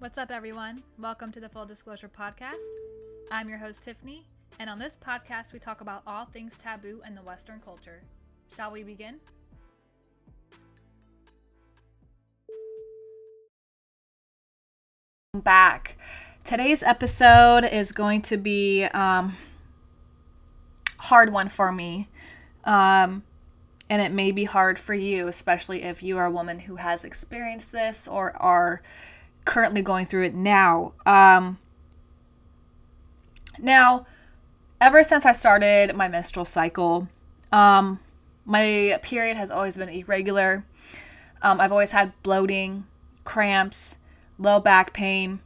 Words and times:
What's 0.00 0.16
up, 0.16 0.30
everyone? 0.30 0.84
Welcome 0.96 1.32
to 1.32 1.40
the 1.40 1.48
Full 1.48 1.66
Disclosure 1.66 2.08
Podcast. 2.08 2.54
I'm 3.32 3.48
your 3.48 3.58
host, 3.58 3.82
Tiffany, 3.82 4.28
and 4.60 4.70
on 4.70 4.78
this 4.78 4.96
podcast, 5.04 5.52
we 5.52 5.58
talk 5.58 5.80
about 5.80 6.04
all 6.06 6.24
things 6.24 6.52
taboo 6.56 7.02
in 7.04 7.16
the 7.16 7.22
Western 7.22 7.58
culture. 7.58 8.04
Shall 8.54 8.70
we 8.70 8.84
begin? 8.84 9.16
Back. 15.34 15.98
Today's 16.44 16.84
episode 16.84 17.64
is 17.64 17.90
going 17.90 18.22
to 18.22 18.36
be 18.36 18.84
um, 18.84 19.36
hard 20.98 21.32
one 21.32 21.48
for 21.48 21.72
me. 21.72 22.06
Um, 22.62 23.24
and 23.90 24.00
it 24.00 24.12
may 24.12 24.30
be 24.30 24.44
hard 24.44 24.78
for 24.78 24.94
you, 24.94 25.26
especially 25.26 25.82
if 25.82 26.04
you 26.04 26.18
are 26.18 26.26
a 26.26 26.30
woman 26.30 26.60
who 26.60 26.76
has 26.76 27.04
experienced 27.04 27.72
this 27.72 28.06
or 28.06 28.36
are 28.36 28.80
currently 29.48 29.80
going 29.80 30.04
through 30.04 30.24
it 30.24 30.34
now. 30.34 30.92
Um, 31.06 31.58
now, 33.58 34.06
ever 34.78 35.02
since 35.02 35.24
I 35.24 35.32
started 35.32 35.96
my 35.96 36.06
menstrual 36.06 36.44
cycle, 36.44 37.08
um, 37.50 37.98
my 38.44 38.98
period 39.02 39.38
has 39.38 39.50
always 39.50 39.78
been 39.78 39.88
irregular. 39.88 40.64
Um, 41.40 41.62
I've 41.62 41.72
always 41.72 41.92
had 41.92 42.12
bloating, 42.22 42.84
cramps, 43.24 43.96
low 44.38 44.60
back 44.60 44.92
pain. 44.92 45.40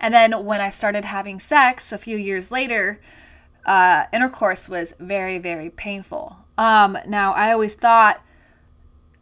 And 0.00 0.12
then 0.12 0.44
when 0.44 0.60
I 0.60 0.70
started 0.70 1.04
having 1.04 1.38
sex 1.38 1.92
a 1.92 1.98
few 1.98 2.16
years 2.16 2.50
later, 2.50 3.00
uh, 3.64 4.06
intercourse 4.12 4.68
was 4.68 4.94
very, 4.98 5.38
very 5.38 5.70
painful. 5.70 6.36
Um, 6.58 6.98
now, 7.06 7.32
I 7.34 7.52
always 7.52 7.74
thought 7.74 8.20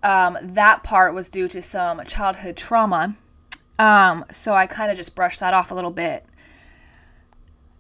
um, 0.02 0.38
that 0.41 0.82
part 0.82 1.12
was 1.12 1.29
due 1.29 1.48
to 1.48 1.60
some 1.60 2.02
childhood 2.07 2.57
trauma. 2.57 3.16
Um, 3.78 4.24
so 4.33 4.55
I 4.55 4.66
kind 4.66 4.91
of 4.91 4.96
just 4.96 5.14
brushed 5.14 5.41
that 5.41 5.55
off 5.55 5.70
a 5.70 5.74
little 5.74 5.90
bit. 5.90 6.24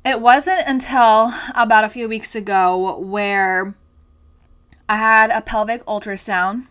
It 0.04 0.20
wasn't 0.20 0.62
until 0.66 1.32
about 1.54 1.84
a 1.84 1.88
few 1.88 2.08
weeks 2.08 2.34
ago 2.34 2.98
where 2.98 3.74
I 4.88 4.96
had 4.96 5.30
a 5.30 5.40
pelvic 5.40 5.84
ultrasound. 5.86 6.66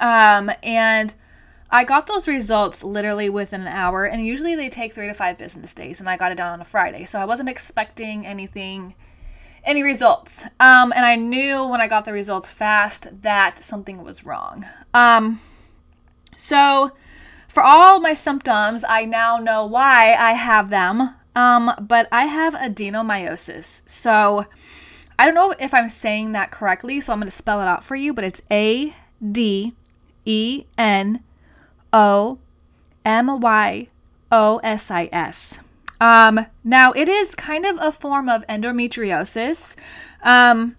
Um, 0.00 0.50
and 0.62 1.14
I 1.70 1.84
got 1.84 2.06
those 2.06 2.26
results 2.28 2.82
literally 2.82 3.28
within 3.28 3.60
an 3.60 3.66
hour, 3.66 4.04
and 4.04 4.24
usually 4.24 4.54
they 4.54 4.68
take 4.68 4.94
three 4.94 5.08
to 5.08 5.14
five 5.14 5.36
business 5.36 5.74
days, 5.74 6.00
and 6.00 6.08
I 6.08 6.16
got 6.16 6.32
it 6.32 6.36
done 6.36 6.52
on 6.52 6.60
a 6.60 6.64
Friday. 6.64 7.04
So 7.04 7.18
I 7.18 7.24
wasn't 7.24 7.48
expecting 7.48 8.26
anything, 8.26 8.94
any 9.64 9.82
results. 9.82 10.44
Um, 10.60 10.92
and 10.94 11.04
I 11.04 11.16
knew 11.16 11.66
when 11.66 11.80
I 11.80 11.88
got 11.88 12.04
the 12.04 12.12
results 12.12 12.48
fast 12.48 13.22
that 13.22 13.62
something 13.62 14.02
was 14.02 14.24
wrong. 14.24 14.64
Um, 14.94 15.40
so 16.36 16.92
for 17.56 17.62
all 17.62 18.00
my 18.00 18.12
symptoms, 18.12 18.84
I 18.86 19.06
now 19.06 19.38
know 19.38 19.64
why 19.64 20.12
I 20.12 20.34
have 20.34 20.68
them. 20.68 21.14
Um, 21.34 21.72
but 21.80 22.06
I 22.12 22.26
have 22.26 22.52
adenomyosis. 22.52 23.80
So 23.86 24.44
I 25.18 25.24
don't 25.24 25.34
know 25.34 25.54
if 25.58 25.72
I'm 25.72 25.88
saying 25.88 26.32
that 26.32 26.50
correctly, 26.50 27.00
so 27.00 27.14
I'm 27.14 27.20
going 27.20 27.30
to 27.30 27.34
spell 27.34 27.62
it 27.62 27.66
out 27.66 27.82
for 27.82 27.96
you, 27.96 28.12
but 28.12 28.24
it's 28.24 28.42
A 28.50 28.94
D 29.32 29.72
E 30.26 30.64
N 30.76 31.24
O 31.94 32.38
M 33.06 33.40
Y 33.40 33.88
O 34.30 34.58
S 34.58 34.90
I 34.90 35.08
S. 35.10 35.58
Um, 35.98 36.44
now, 36.62 36.92
it 36.92 37.08
is 37.08 37.34
kind 37.34 37.64
of 37.64 37.78
a 37.80 37.90
form 37.90 38.28
of 38.28 38.46
endometriosis. 38.48 39.76
Um, 40.22 40.76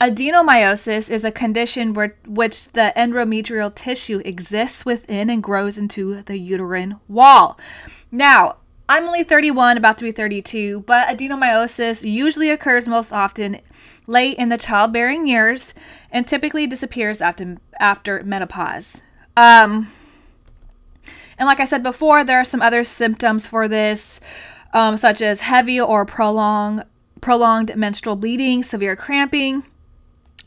adenomyosis 0.00 1.10
is 1.10 1.24
a 1.24 1.30
condition 1.32 1.94
where 1.94 2.16
which 2.26 2.68
the 2.68 2.92
endometrial 2.96 3.74
tissue 3.74 4.20
exists 4.24 4.84
within 4.84 5.30
and 5.30 5.42
grows 5.42 5.78
into 5.78 6.22
the 6.22 6.38
uterine 6.38 7.00
wall. 7.08 7.58
Now, 8.10 8.56
I'm 8.88 9.04
only 9.04 9.24
31, 9.24 9.76
about 9.76 9.98
to 9.98 10.04
be 10.04 10.12
32, 10.12 10.84
but 10.86 11.08
adenomyosis 11.08 12.08
usually 12.08 12.50
occurs 12.50 12.86
most 12.86 13.12
often 13.12 13.60
late 14.06 14.38
in 14.38 14.48
the 14.48 14.58
childbearing 14.58 15.26
years 15.26 15.74
and 16.12 16.26
typically 16.26 16.66
disappears 16.66 17.20
after 17.20 17.56
after 17.80 18.22
menopause. 18.22 18.98
Um, 19.36 19.90
and 21.38 21.46
like 21.46 21.60
I 21.60 21.64
said 21.64 21.82
before, 21.82 22.22
there 22.22 22.40
are 22.40 22.44
some 22.44 22.62
other 22.62 22.84
symptoms 22.84 23.46
for 23.46 23.66
this, 23.66 24.20
um, 24.72 24.96
such 24.96 25.20
as 25.20 25.40
heavy 25.40 25.80
or 25.80 26.04
prolonged 26.04 26.84
prolonged 27.20 27.74
menstrual 27.76 28.14
bleeding, 28.14 28.62
severe 28.62 28.94
cramping, 28.94 29.64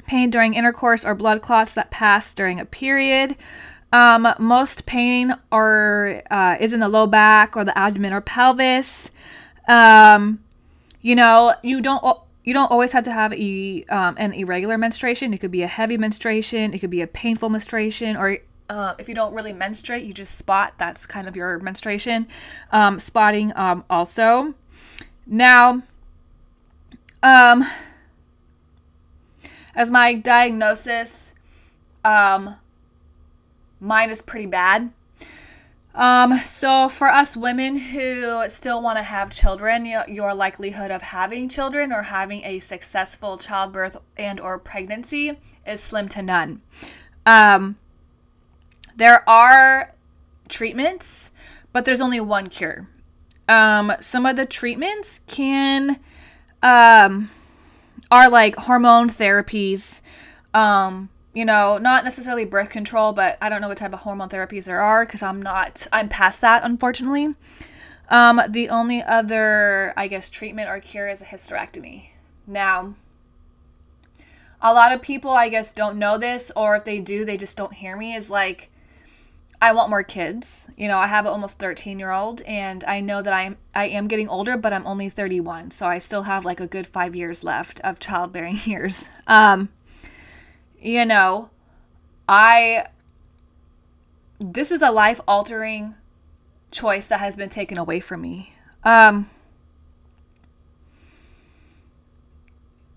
pain 0.10 0.32
during 0.32 0.56
intercourse, 0.56 1.06
or 1.06 1.14
blood 1.14 1.42
clots 1.42 1.74
that 1.76 1.92
pass 1.92 2.34
during 2.34 2.60
a 2.60 2.66
period. 2.66 3.36
Um, 3.94 4.28
most 4.40 4.86
pain 4.86 5.36
are 5.52 6.24
uh, 6.30 6.58
is 6.60 6.74
in 6.74 6.80
the 6.80 6.90
low 6.90 7.08
back 7.08 7.56
or 7.56 7.64
the 7.64 7.78
abdomen 7.78 8.12
or 8.12 8.22
pelvis. 8.22 9.12
Um, 9.68 10.44
you 11.02 11.16
know, 11.16 11.54
you 11.64 11.80
don't 11.80 12.04
you 12.44 12.54
don't 12.54 12.72
always 12.72 12.92
have 12.92 13.04
to 13.04 13.12
have 13.12 13.32
a 13.34 13.86
um, 13.90 14.16
an 14.18 14.34
irregular 14.34 14.78
menstruation. 14.78 15.34
It 15.34 15.38
could 15.40 15.52
be 15.52 15.62
a 15.62 15.68
heavy 15.68 15.98
menstruation. 15.98 16.74
It 16.74 16.80
could 16.80 16.90
be 16.90 17.02
a 17.02 17.08
painful 17.08 17.50
menstruation, 17.50 18.18
or 18.18 18.40
uh, 18.70 18.96
if 18.98 19.08
you 19.08 19.16
don't 19.16 19.34
really 19.34 19.54
menstruate, 19.54 20.04
you 20.04 20.14
just 20.14 20.38
spot. 20.38 20.74
That's 20.78 21.06
kind 21.06 21.28
of 21.28 21.36
your 21.36 21.60
menstruation. 21.60 22.28
Um, 22.72 23.00
spotting 23.00 23.54
um, 23.56 23.84
also. 23.90 24.56
Now, 25.28 25.84
um, 27.22 27.64
as 29.76 29.90
my 29.90 30.16
diagnosis, 30.16 31.36
um, 32.04 32.56
mine 33.80 34.10
is 34.10 34.22
pretty 34.22 34.46
bad. 34.46 34.92
Um, 35.96 36.40
so 36.40 36.88
for 36.88 37.08
us 37.08 37.36
women 37.36 37.76
who 37.76 38.48
still 38.48 38.82
want 38.82 38.98
to 38.98 39.04
have 39.04 39.32
children, 39.32 39.86
your 39.86 40.34
likelihood 40.34 40.92
of 40.92 41.02
having 41.02 41.50
children 41.50 41.92
or 41.92 42.04
having 42.04 42.44
a 42.46 42.60
successful 42.60 43.38
childbirth 43.38 43.98
and 44.16 44.40
or 44.40 44.60
pregnancy 44.60 45.38
is 45.66 45.82
slim 45.82 46.08
to 46.10 46.22
none. 46.22 46.62
Um, 47.26 47.78
there 48.96 49.28
are 49.28 49.94
treatments, 50.48 51.32
but 51.74 51.86
there's 51.86 52.02
only 52.02 52.20
one 52.20 52.48
cure. 52.48 52.88
Um, 53.48 53.94
some 54.00 54.26
of 54.26 54.36
the 54.36 54.46
treatments 54.46 55.22
can 55.28 56.00
um, 56.62 57.32
are 58.12 58.30
like 58.30 58.56
hormone 58.56 59.10
therapies. 59.10 60.02
Um, 60.54 61.10
you 61.34 61.46
know, 61.46 61.78
not 61.78 62.04
necessarily 62.04 62.46
birth 62.46 62.70
control, 62.70 63.14
but 63.14 63.38
I 63.42 63.50
don't 63.50 63.62
know 63.62 63.68
what 63.68 63.78
type 63.78 63.94
of 63.94 64.00
hormone 64.00 64.30
therapies 64.30 64.66
there 64.66 64.82
are 64.82 65.06
because 65.06 65.22
I'm 65.22 65.42
not, 65.42 65.86
I'm 65.92 66.10
past 66.10 66.42
that, 66.42 66.64
unfortunately. 66.64 67.36
Um, 68.10 68.42
the 68.50 68.70
only 68.70 69.04
other, 69.04 69.94
I 69.96 70.08
guess, 70.08 70.30
treatment 70.30 70.70
or 70.70 70.80
cure 70.80 71.08
is 71.08 71.22
a 71.22 71.26
hysterectomy. 71.26 72.10
Now, 72.48 72.96
a 74.62 74.74
lot 74.74 74.92
of 74.92 75.04
people, 75.04 75.32
I 75.32 75.50
guess, 75.50 75.72
don't 75.72 76.00
know 76.00 76.18
this, 76.18 76.52
or 76.56 76.76
if 76.76 76.84
they 76.84 77.00
do, 77.00 77.24
they 77.24 77.38
just 77.38 77.56
don't 77.56 77.74
hear 77.74 77.96
me. 77.96 78.16
Is 78.16 78.32
like, 78.32 78.72
I 79.62 79.74
want 79.74 79.90
more 79.90 80.04
kids. 80.04 80.68
You 80.78 80.88
know, 80.88 80.98
I 80.98 81.08
have 81.08 81.26
an 81.26 81.32
almost 81.32 81.60
13 81.60 82.00
year 82.00 82.12
old, 82.12 82.42
and 82.44 82.84
I 82.86 83.02
know 83.02 83.22
that 83.22 83.34
I'm 83.34 83.58
I 83.76 83.88
am 83.88 84.08
getting 84.08 84.30
older, 84.30 84.58
but 84.58 84.72
I'm 84.72 84.88
only 84.88 85.10
31, 85.10 85.72
so 85.72 85.86
I 85.86 85.98
still 85.98 86.24
have 86.24 86.46
like 86.46 86.60
a 86.60 86.68
good 86.68 86.88
five 86.88 87.16
years 87.16 87.44
left 87.44 87.80
of 87.82 88.00
childbearing 88.00 88.60
years. 88.66 89.06
Um, 89.28 89.70
you 90.80 91.06
know, 91.06 91.50
I 92.28 92.86
this 94.40 94.72
is 94.72 94.82
a 94.82 94.92
life 94.92 95.20
altering 95.28 95.96
choice 96.72 97.08
that 97.08 97.20
has 97.20 97.36
been 97.36 97.50
taken 97.50 97.78
away 97.78 98.00
from 98.00 98.22
me. 98.22 98.54
Um 98.84 99.30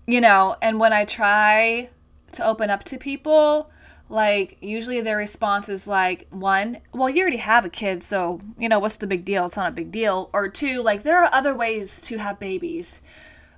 you 0.05 0.21
know, 0.21 0.55
and 0.61 0.79
when 0.79 0.93
I 0.93 1.05
try 1.05 1.89
to 2.33 2.45
open 2.45 2.69
up 2.69 2.83
to 2.85 2.97
people, 2.97 3.69
like 4.09 4.57
usually 4.61 5.01
their 5.01 5.17
response 5.17 5.69
is 5.69 5.87
like 5.87 6.27
one, 6.29 6.79
well, 6.93 7.09
you 7.09 7.21
already 7.21 7.37
have 7.37 7.65
a 7.65 7.69
kid, 7.69 8.03
so 8.03 8.41
you 8.57 8.69
know, 8.69 8.79
what's 8.79 8.97
the 8.97 9.07
big 9.07 9.25
deal? 9.25 9.45
It's 9.45 9.57
not 9.57 9.69
a 9.69 9.75
big 9.75 9.91
deal. 9.91 10.29
Or 10.33 10.49
two, 10.49 10.81
like 10.81 11.03
there 11.03 11.23
are 11.23 11.33
other 11.33 11.55
ways 11.55 11.99
to 12.01 12.17
have 12.17 12.39
babies 12.39 13.01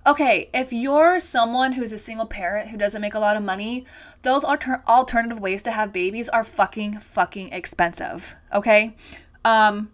okay, 0.06 0.50
if 0.54 0.72
you're 0.72 1.20
someone 1.20 1.74
who's 1.74 1.92
a 1.92 1.98
single 1.98 2.26
parent 2.26 2.70
who 2.70 2.78
doesn't 2.78 3.02
make 3.02 3.16
a 3.16 3.20
lot 3.20 3.36
of 3.36 3.44
money, 3.44 3.86
those 4.22 4.44
alter- 4.44 4.84
alternative 4.88 5.40
ways 5.40 5.64
to 5.64 5.72
have 5.72 5.92
babies 5.92 6.30
are 6.30 6.44
fucking 6.44 7.00
fucking 7.00 7.50
expensive. 7.50 8.36
Okay, 8.54 8.96
um, 9.44 9.90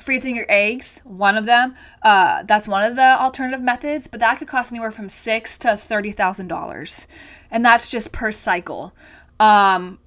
freezing 0.00 0.36
your 0.36 0.46
eggs, 0.48 1.00
one 1.04 1.36
of 1.36 1.46
them. 1.46 1.74
Uh, 2.02 2.42
that's 2.44 2.68
one 2.68 2.84
of 2.84 2.96
the 2.96 3.20
alternative 3.20 3.60
methods, 3.60 4.06
but 4.06 4.20
that 4.20 4.38
could 4.38 4.48
cost 4.48 4.72
anywhere 4.72 4.92
from 4.92 5.08
six 5.08 5.58
to 5.58 5.76
thirty 5.76 6.12
thousand 6.12 6.48
dollars, 6.48 7.06
and 7.50 7.64
that's 7.64 7.90
just 7.90 8.12
per 8.12 8.30
cycle. 8.30 8.94
Um, 9.40 9.98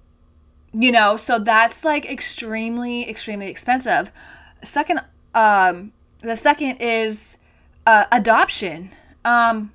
you 0.72 0.92
know, 0.92 1.18
so 1.18 1.40
that's 1.40 1.84
like 1.84 2.10
extremely, 2.10 3.10
extremely 3.10 3.48
expensive. 3.48 4.12
Second, 4.64 5.02
um, 5.34 5.92
the 6.20 6.36
second 6.36 6.78
is 6.78 7.38
uh, 7.86 8.06
adoption. 8.12 8.92
Um, 9.26 9.74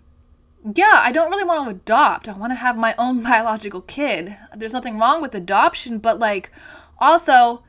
yeah, 0.75 1.01
I 1.03 1.13
don't 1.13 1.31
really 1.31 1.45
want 1.45 1.65
to 1.65 1.71
adopt. 1.71 2.29
I 2.29 2.37
want 2.37 2.53
to 2.53 2.57
have 2.57 2.77
my 2.77 2.95
own 2.97 3.23
biological 3.23 3.83
kid. 3.83 4.37
There's 4.57 4.73
nothing 4.73 4.99
wrong 4.99 5.21
with 5.21 5.35
adoption, 5.35 5.99
but 5.99 6.19
like, 6.19 6.51
also, 6.99 7.63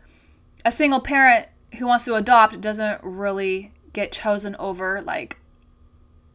a 0.66 0.72
single 0.72 1.02
parent 1.02 1.48
who 1.78 1.88
wants 1.88 2.06
to 2.06 2.16
adopt 2.16 2.62
doesn't 2.62 3.00
really 3.04 3.72
get 3.94 4.12
chosen 4.12 4.56
over 4.58 5.02
like 5.02 5.38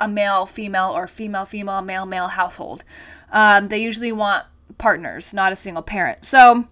a 0.01 0.09
male 0.09 0.47
female 0.47 0.91
or 0.91 1.07
female 1.07 1.45
female 1.45 1.83
male 1.83 2.07
male 2.07 2.29
household. 2.29 2.85
Um, 3.33 3.69
they 3.69 3.79
usually 3.79 4.13
want 4.13 4.45
partners, 4.79 5.33
not 5.33 5.53
a 5.53 5.57
single 5.57 5.83
parent. 5.83 6.25
So 6.25 6.69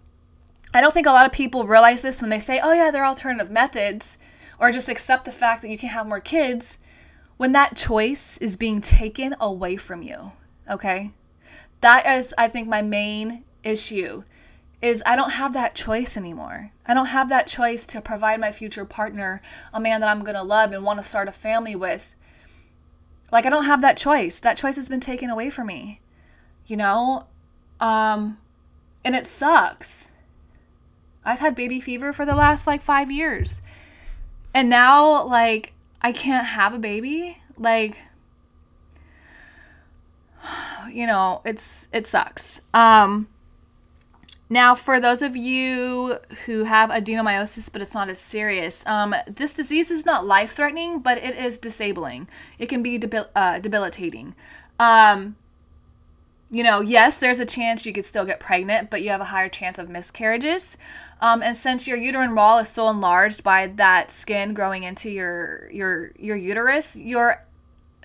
I 0.74 0.80
don't 0.80 0.94
think 0.94 1.06
a 1.06 1.12
lot 1.12 1.26
of 1.26 1.32
people 1.32 1.66
realize 1.66 2.02
this 2.02 2.20
when 2.20 2.30
they 2.30 2.38
say, 2.40 2.60
"Oh 2.60 2.72
yeah, 2.72 2.90
they're 2.90 3.04
alternative 3.04 3.50
methods," 3.50 4.18
or 4.58 4.72
just 4.72 4.88
accept 4.88 5.24
the 5.24 5.32
fact 5.32 5.62
that 5.62 5.70
you 5.70 5.78
can 5.78 5.90
have 5.90 6.06
more 6.06 6.20
kids 6.20 6.78
when 7.36 7.52
that 7.52 7.76
choice 7.76 8.38
is 8.38 8.56
being 8.56 8.80
taken 8.80 9.34
away 9.40 9.76
from 9.76 10.02
you. 10.02 10.32
Okay, 10.70 11.10
that 11.80 12.06
is, 12.06 12.32
I 12.38 12.48
think, 12.48 12.68
my 12.68 12.82
main 12.82 13.44
issue 13.64 14.22
is 14.80 15.02
I 15.06 15.14
don't 15.14 15.30
have 15.30 15.52
that 15.52 15.74
choice 15.74 16.16
anymore. 16.16 16.72
I 16.86 16.94
don't 16.94 17.06
have 17.06 17.28
that 17.28 17.46
choice 17.46 17.86
to 17.86 18.00
provide 18.00 18.40
my 18.40 18.50
future 18.50 18.84
partner 18.84 19.40
a 19.72 19.80
man 19.80 20.00
that 20.00 20.08
I'm 20.08 20.24
going 20.24 20.34
to 20.34 20.42
love 20.42 20.72
and 20.72 20.84
want 20.84 21.00
to 21.00 21.08
start 21.08 21.28
a 21.28 21.32
family 21.32 21.76
with. 21.76 22.16
Like 23.30 23.46
I 23.46 23.50
don't 23.50 23.64
have 23.64 23.80
that 23.82 23.96
choice. 23.96 24.40
That 24.40 24.56
choice 24.56 24.76
has 24.76 24.88
been 24.88 25.00
taken 25.00 25.30
away 25.30 25.50
from 25.50 25.68
me. 25.68 26.00
You 26.66 26.76
know? 26.76 27.26
Um 27.82 28.38
and 29.04 29.14
it 29.14 29.26
sucks. 29.26 30.10
I've 31.24 31.40
had 31.40 31.54
baby 31.54 31.80
fever 31.80 32.12
for 32.12 32.24
the 32.24 32.34
last 32.34 32.66
like 32.66 32.80
5 32.80 33.10
years. 33.10 33.60
And 34.54 34.70
now 34.70 35.26
like 35.26 35.74
I 36.00 36.12
can't 36.12 36.46
have 36.46 36.72
a 36.72 36.78
baby. 36.78 37.38
Like 37.58 37.98
you 40.90 41.06
know, 41.06 41.42
it's 41.44 41.88
it 41.92 42.06
sucks. 42.06 42.60
Um 42.72 43.28
now, 44.52 44.74
for 44.74 45.00
those 45.00 45.22
of 45.22 45.34
you 45.34 46.18
who 46.44 46.64
have 46.64 46.90
adenomyosis, 46.90 47.72
but 47.72 47.80
it's 47.80 47.94
not 47.94 48.10
as 48.10 48.18
serious, 48.18 48.86
um, 48.86 49.14
this 49.26 49.54
disease 49.54 49.90
is 49.90 50.04
not 50.04 50.26
life 50.26 50.52
threatening, 50.52 50.98
but 50.98 51.16
it 51.16 51.34
is 51.36 51.58
disabling. 51.58 52.28
It 52.58 52.66
can 52.66 52.82
be 52.82 52.98
debil- 52.98 53.30
uh, 53.34 53.60
debilitating. 53.60 54.34
Um, 54.78 55.36
you 56.52 56.62
know, 56.62 56.82
yes, 56.82 57.16
there's 57.16 57.40
a 57.40 57.46
chance 57.46 57.86
you 57.86 57.94
could 57.94 58.04
still 58.04 58.26
get 58.26 58.38
pregnant, 58.38 58.90
but 58.90 59.02
you 59.02 59.08
have 59.08 59.22
a 59.22 59.24
higher 59.24 59.48
chance 59.48 59.78
of 59.78 59.88
miscarriages. 59.88 60.76
Um, 61.22 61.42
and 61.42 61.56
since 61.56 61.86
your 61.86 61.96
uterine 61.96 62.34
wall 62.34 62.58
is 62.58 62.68
so 62.68 62.90
enlarged 62.90 63.42
by 63.42 63.68
that 63.68 64.10
skin 64.10 64.52
growing 64.52 64.82
into 64.82 65.08
your 65.08 65.70
your 65.72 66.12
your 66.18 66.36
uterus, 66.36 66.94
your 66.94 67.42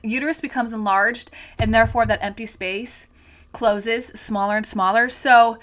uterus 0.02 0.40
becomes 0.40 0.72
enlarged, 0.72 1.30
and 1.60 1.74
therefore 1.74 2.06
that 2.06 2.24
empty 2.24 2.46
space 2.46 3.08
closes 3.52 4.08
smaller 4.08 4.56
and 4.56 4.66
smaller. 4.66 5.10
So 5.10 5.58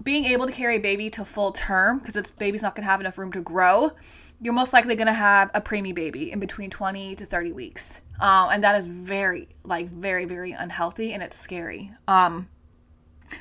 being 0.00 0.24
able 0.24 0.46
to 0.46 0.52
carry 0.52 0.76
a 0.76 0.80
baby 0.80 1.10
to 1.10 1.24
full 1.24 1.50
term 1.50 1.98
because 1.98 2.14
its 2.14 2.30
baby's 2.30 2.62
not 2.62 2.76
going 2.76 2.84
to 2.84 2.90
have 2.90 3.00
enough 3.00 3.18
room 3.18 3.32
to 3.32 3.40
grow 3.40 3.92
you're 4.42 4.52
most 4.52 4.72
likely 4.72 4.96
going 4.96 5.06
to 5.06 5.12
have 5.12 5.50
a 5.54 5.60
preemie 5.60 5.94
baby 5.94 6.32
in 6.32 6.40
between 6.40 6.68
20 6.68 7.14
to 7.14 7.24
30 7.24 7.52
weeks. 7.52 8.02
Um, 8.20 8.50
and 8.52 8.64
that 8.64 8.76
is 8.76 8.86
very 8.86 9.48
like 9.64 9.88
very 9.88 10.24
very 10.24 10.52
unhealthy 10.52 11.12
and 11.12 11.22
it's 11.22 11.38
scary. 11.38 11.92
Um, 12.08 12.48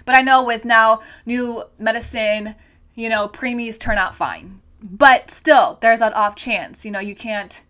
but 0.06 0.16
i 0.16 0.22
know 0.22 0.44
with 0.44 0.64
now 0.64 1.02
new 1.26 1.64
medicine 1.78 2.56
you 2.96 3.10
know 3.10 3.28
preemies 3.28 3.80
turn 3.80 3.98
out 3.98 4.16
fine. 4.16 4.62
But 4.84 5.32
still 5.32 5.78
there's 5.82 6.00
that 6.00 6.16
off 6.16 6.36
chance 6.36 6.86
you 6.86 6.92
know 6.92 7.00
you 7.00 7.16
can't 7.16 7.64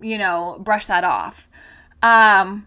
you 0.00 0.16
know 0.16 0.58
brush 0.60 0.86
that 0.86 1.04
off. 1.04 1.48
Um, 2.02 2.66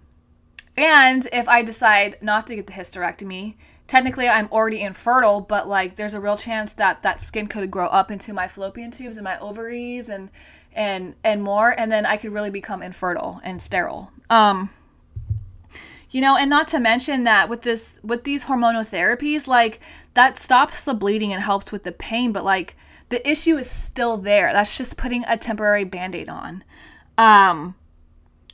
and 0.76 1.28
if 1.32 1.48
i 1.48 1.62
decide 1.62 2.18
not 2.22 2.48
to 2.48 2.56
get 2.56 2.68
the 2.68 2.74
hysterectomy 2.74 3.56
technically 3.88 4.28
I'm 4.28 4.48
already 4.52 4.82
infertile, 4.82 5.42
but 5.42 5.68
like 5.68 5.96
there's 5.96 6.14
a 6.14 6.20
real 6.20 6.38
chance 6.38 6.74
that 6.74 7.04
that 7.04 7.22
skin 7.22 7.48
could 7.48 7.70
grow 7.70 7.88
up 7.88 8.12
into 8.12 8.34
my 8.34 8.48
fallopian 8.48 8.92
tubes 8.92 9.18
and 9.18 9.24
my 9.24 9.38
ovaries 9.40 10.10
and 10.10 10.32
and 10.74 11.16
and 11.24 11.44
more 11.44 11.78
and 11.78 11.92
then 11.92 12.06
I 12.06 12.18
could 12.18 12.34
really 12.34 12.50
become 12.50 12.82
infertile 12.82 13.42
and 13.44 13.62
sterile. 13.62 14.12
Um 14.30 14.70
you 16.10 16.22
know, 16.22 16.36
and 16.36 16.48
not 16.50 16.68
to 16.70 16.80
mention 16.80 17.24
that 17.24 17.50
with 17.50 17.64
this 17.64 18.00
with 18.04 18.24
these 18.24 18.46
hormonal 18.46 18.88
therapies 18.88 19.48
like 19.48 19.80
that 20.14 20.38
stops 20.38 20.84
the 20.84 20.94
bleeding 20.94 21.34
and 21.34 21.42
helps 21.42 21.72
with 21.72 21.84
the 21.84 21.92
pain, 21.92 22.32
but 22.32 22.44
like 22.44 22.76
the 23.10 23.28
issue 23.30 23.58
is 23.58 23.70
still 23.70 24.18
there. 24.18 24.52
That's 24.52 24.78
just 24.78 24.98
putting 24.98 25.24
a 25.28 25.38
temporary 25.38 25.84
band-aid 25.84 26.30
on. 26.30 26.64
Um 27.18 27.76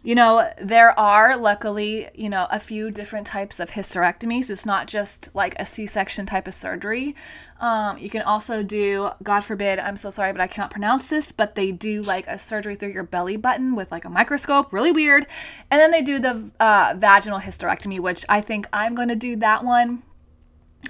you 0.09 0.15
know, 0.15 0.51
there 0.59 1.00
are 1.00 1.38
luckily, 1.38 2.09
you 2.15 2.29
know, 2.29 2.47
a 2.50 2.59
few 2.59 2.89
different 2.89 3.27
types 3.27 3.59
of 3.59 3.69
hysterectomies. 3.69 4.50
It's 4.50 4.65
not 4.65 4.88
just 4.88 5.29
like 5.35 5.53
a 5.59 5.67
C 5.67 5.85
section 5.85 6.25
type 6.25 6.47
of 6.47 6.56
surgery. 6.56 7.15
Um, 7.59 7.95
you 8.00 8.09
can 8.09 8.23
also 8.23 8.63
do, 8.63 9.11
God 9.21 9.41
forbid, 9.41 9.77
I'm 9.77 9.97
so 9.97 10.09
sorry, 10.09 10.31
but 10.31 10.41
I 10.41 10.47
cannot 10.47 10.71
pronounce 10.71 11.09
this, 11.09 11.31
but 11.31 11.53
they 11.53 11.71
do 11.71 12.01
like 12.01 12.25
a 12.25 12.39
surgery 12.39 12.75
through 12.75 12.89
your 12.89 13.03
belly 13.03 13.38
button 13.38 13.75
with 13.75 13.91
like 13.91 14.03
a 14.03 14.09
microscope, 14.09 14.73
really 14.73 14.91
weird. 14.91 15.27
And 15.69 15.79
then 15.79 15.91
they 15.91 16.01
do 16.01 16.17
the 16.17 16.50
uh, 16.59 16.95
vaginal 16.97 17.39
hysterectomy, 17.39 18.00
which 18.00 18.25
I 18.27 18.41
think 18.41 18.65
I'm 18.73 18.95
going 18.95 19.09
to 19.09 19.15
do 19.15 19.35
that 19.35 19.63
one. 19.63 20.01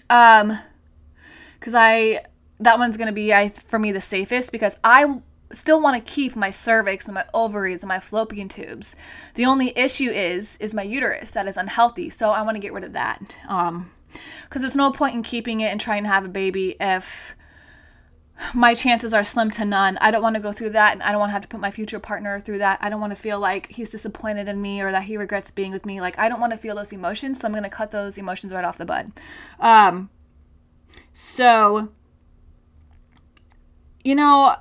Um, 0.10 0.58
because 1.60 1.76
I, 1.76 2.24
that 2.62 2.80
one's 2.80 2.96
going 2.96 3.08
to 3.08 3.14
be, 3.14 3.34
I, 3.34 3.50
for 3.50 3.80
me, 3.80 3.92
the 3.92 4.00
safest 4.00 4.54
because 4.54 4.78
I 4.82 5.20
still 5.52 5.82
want 5.82 5.96
to 5.96 6.12
keep 6.12 6.36
my 6.36 6.52
cervix 6.52 7.06
and 7.06 7.16
my 7.16 7.26
ovaries 7.34 7.82
and 7.82 7.88
my 7.88 8.00
fallopian 8.00 8.48
tubes. 8.48 8.96
The 9.36 9.46
only 9.46 9.78
issue 9.78 10.10
is 10.10 10.58
is 10.58 10.74
my 10.74 10.84
uterus 10.84 11.32
that 11.32 11.48
is 11.48 11.58
unhealthy. 11.58 12.10
So 12.10 12.32
I 12.32 12.42
want 12.44 12.56
to 12.56 12.62
get 12.62 12.74
rid 12.74 12.84
of 12.84 12.94
that. 12.94 13.38
Um 13.48 13.92
cuz 14.50 14.62
there's 14.62 14.76
no 14.76 14.92
point 14.92 15.16
in 15.16 15.24
keeping 15.24 15.62
it 15.62 15.72
and 15.72 15.80
trying 15.80 16.04
to 16.04 16.10
have 16.10 16.26
a 16.26 16.30
baby 16.30 16.76
if 16.80 17.36
my 18.54 18.74
chances 18.74 19.14
are 19.14 19.24
slim 19.24 19.52
to 19.52 19.66
none. 19.66 19.98
I 20.00 20.12
don't 20.12 20.22
want 20.22 20.36
to 20.36 20.42
go 20.42 20.52
through 20.52 20.70
that 20.70 20.94
and 20.94 21.04
I 21.04 21.12
don't 21.12 21.20
want 21.20 21.30
to 21.30 21.34
have 21.34 21.42
to 21.42 21.48
put 21.48 21.60
my 21.60 21.72
future 21.72 22.00
partner 22.00 22.40
through 22.40 22.60
that. 22.60 22.80
I 22.82 22.90
don't 22.90 23.02
want 23.02 23.12
to 23.12 23.22
feel 23.22 23.40
like 23.40 23.68
he's 23.70 23.90
disappointed 23.90 24.48
in 24.48 24.62
me 24.62 24.82
or 24.82 24.92
that 24.92 25.04
he 25.04 25.18
regrets 25.18 25.52
being 25.52 25.72
with 25.72 25.86
me. 25.86 26.00
Like 26.00 26.18
I 26.18 26.30
don't 26.30 26.40
want 26.40 26.54
to 26.54 26.58
feel 26.58 26.76
those 26.76 26.94
emotions, 26.94 27.40
so 27.40 27.48
I'm 27.48 27.52
going 27.52 27.64
to 27.64 27.70
cut 27.70 27.92
those 27.92 28.18
emotions 28.18 28.54
right 28.54 28.64
off 28.64 28.78
the 28.78 28.86
bud. 28.86 29.12
Um 29.60 30.10
so 31.12 31.90
you 34.04 34.16
know, 34.16 34.56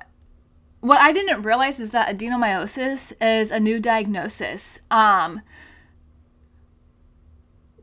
what 0.81 0.99
I 0.99 1.11
didn't 1.11 1.41
realize 1.41 1.79
is 1.79 1.89
that 1.91 2.15
adenomyosis 2.15 3.13
is 3.21 3.51
a 3.51 3.59
new 3.59 3.79
diagnosis. 3.79 4.79
Um, 4.89 5.41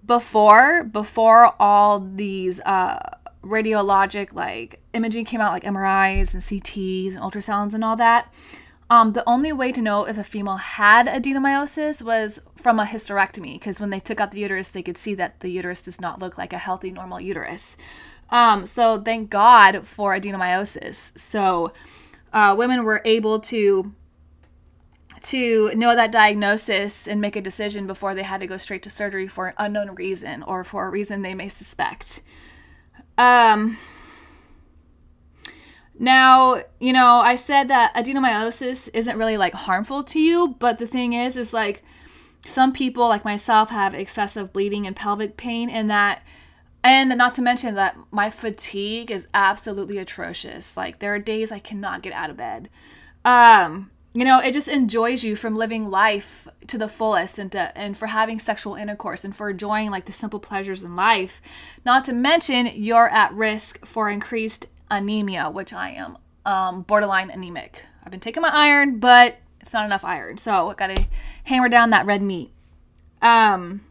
before 0.04 0.84
before 0.84 1.54
all 1.60 2.00
these 2.00 2.60
uh, 2.60 2.98
radiologic 3.42 4.32
like 4.32 4.80
imaging 4.92 5.24
came 5.24 5.40
out, 5.40 5.52
like 5.52 5.64
MRIs 5.64 6.32
and 6.32 6.42
CTs 6.42 7.14
and 7.14 7.18
ultrasounds 7.18 7.74
and 7.74 7.84
all 7.84 7.96
that. 7.96 8.32
Um, 8.88 9.14
the 9.14 9.28
only 9.28 9.52
way 9.52 9.72
to 9.72 9.82
know 9.82 10.04
if 10.04 10.16
a 10.16 10.22
female 10.22 10.58
had 10.58 11.08
adenomyosis 11.08 12.02
was 12.02 12.38
from 12.54 12.78
a 12.78 12.84
hysterectomy, 12.84 13.54
because 13.54 13.80
when 13.80 13.90
they 13.90 13.98
took 13.98 14.20
out 14.20 14.30
the 14.30 14.38
uterus, 14.38 14.68
they 14.68 14.82
could 14.82 14.96
see 14.96 15.14
that 15.16 15.40
the 15.40 15.48
uterus 15.48 15.82
does 15.82 16.00
not 16.00 16.20
look 16.20 16.38
like 16.38 16.52
a 16.52 16.58
healthy, 16.58 16.92
normal 16.92 17.20
uterus. 17.20 17.76
Um, 18.30 18.64
so 18.64 19.00
thank 19.02 19.28
God 19.28 19.84
for 19.84 20.16
adenomyosis. 20.16 21.10
So 21.18 21.72
uh, 22.36 22.54
women 22.54 22.84
were 22.84 23.00
able 23.06 23.40
to 23.40 23.94
to 25.22 25.70
know 25.74 25.96
that 25.96 26.12
diagnosis 26.12 27.08
and 27.08 27.18
make 27.18 27.34
a 27.34 27.40
decision 27.40 27.86
before 27.86 28.14
they 28.14 28.22
had 28.22 28.40
to 28.40 28.46
go 28.46 28.58
straight 28.58 28.82
to 28.82 28.90
surgery 28.90 29.26
for 29.26 29.48
an 29.48 29.54
unknown 29.56 29.94
reason 29.94 30.42
or 30.42 30.62
for 30.62 30.86
a 30.86 30.90
reason 30.90 31.22
they 31.22 31.34
may 31.34 31.48
suspect. 31.48 32.22
Um, 33.16 33.78
now, 35.98 36.62
you 36.78 36.92
know, 36.92 37.06
I 37.06 37.36
said 37.36 37.68
that 37.68 37.94
adenomyosis 37.94 38.90
isn't 38.92 39.16
really 39.16 39.38
like 39.38 39.54
harmful 39.54 40.04
to 40.04 40.20
you, 40.20 40.56
but 40.58 40.78
the 40.78 40.86
thing 40.86 41.14
is, 41.14 41.38
is 41.38 41.54
like 41.54 41.82
some 42.44 42.70
people, 42.70 43.08
like 43.08 43.24
myself, 43.24 43.70
have 43.70 43.94
excessive 43.94 44.52
bleeding 44.52 44.86
and 44.86 44.94
pelvic 44.94 45.38
pain, 45.38 45.70
and 45.70 45.90
that 45.90 46.22
and 46.86 47.18
not 47.18 47.34
to 47.34 47.42
mention 47.42 47.74
that 47.74 47.96
my 48.12 48.30
fatigue 48.30 49.10
is 49.10 49.26
absolutely 49.34 49.98
atrocious. 49.98 50.76
Like 50.76 51.00
there 51.00 51.12
are 51.12 51.18
days 51.18 51.50
I 51.50 51.58
cannot 51.58 52.02
get 52.02 52.12
out 52.12 52.30
of 52.30 52.36
bed. 52.36 52.70
Um, 53.24 53.90
you 54.14 54.24
know, 54.24 54.38
it 54.38 54.52
just 54.52 54.68
enjoys 54.68 55.24
you 55.24 55.34
from 55.34 55.56
living 55.56 55.90
life 55.90 56.46
to 56.68 56.78
the 56.78 56.86
fullest 56.86 57.40
and 57.40 57.50
to, 57.50 57.76
and 57.76 57.98
for 57.98 58.06
having 58.06 58.38
sexual 58.38 58.76
intercourse 58.76 59.24
and 59.24 59.34
for 59.34 59.50
enjoying 59.50 59.90
like 59.90 60.04
the 60.04 60.12
simple 60.12 60.38
pleasures 60.38 60.84
in 60.84 60.94
life. 60.94 61.42
Not 61.84 62.04
to 62.04 62.12
mention 62.12 62.70
you're 62.76 63.10
at 63.10 63.34
risk 63.34 63.84
for 63.84 64.08
increased 64.08 64.66
anemia, 64.88 65.50
which 65.50 65.72
I 65.72 65.90
am 65.90 66.16
um, 66.44 66.82
borderline 66.82 67.30
anemic. 67.30 67.82
I've 68.04 68.12
been 68.12 68.20
taking 68.20 68.42
my 68.42 68.50
iron, 68.50 69.00
but 69.00 69.38
it's 69.60 69.72
not 69.72 69.84
enough 69.84 70.04
iron. 70.04 70.38
So 70.38 70.70
I 70.70 70.74
gotta 70.74 71.04
hammer 71.42 71.68
down 71.68 71.90
that 71.90 72.06
red 72.06 72.22
meat. 72.22 72.52
Um, 73.20 73.84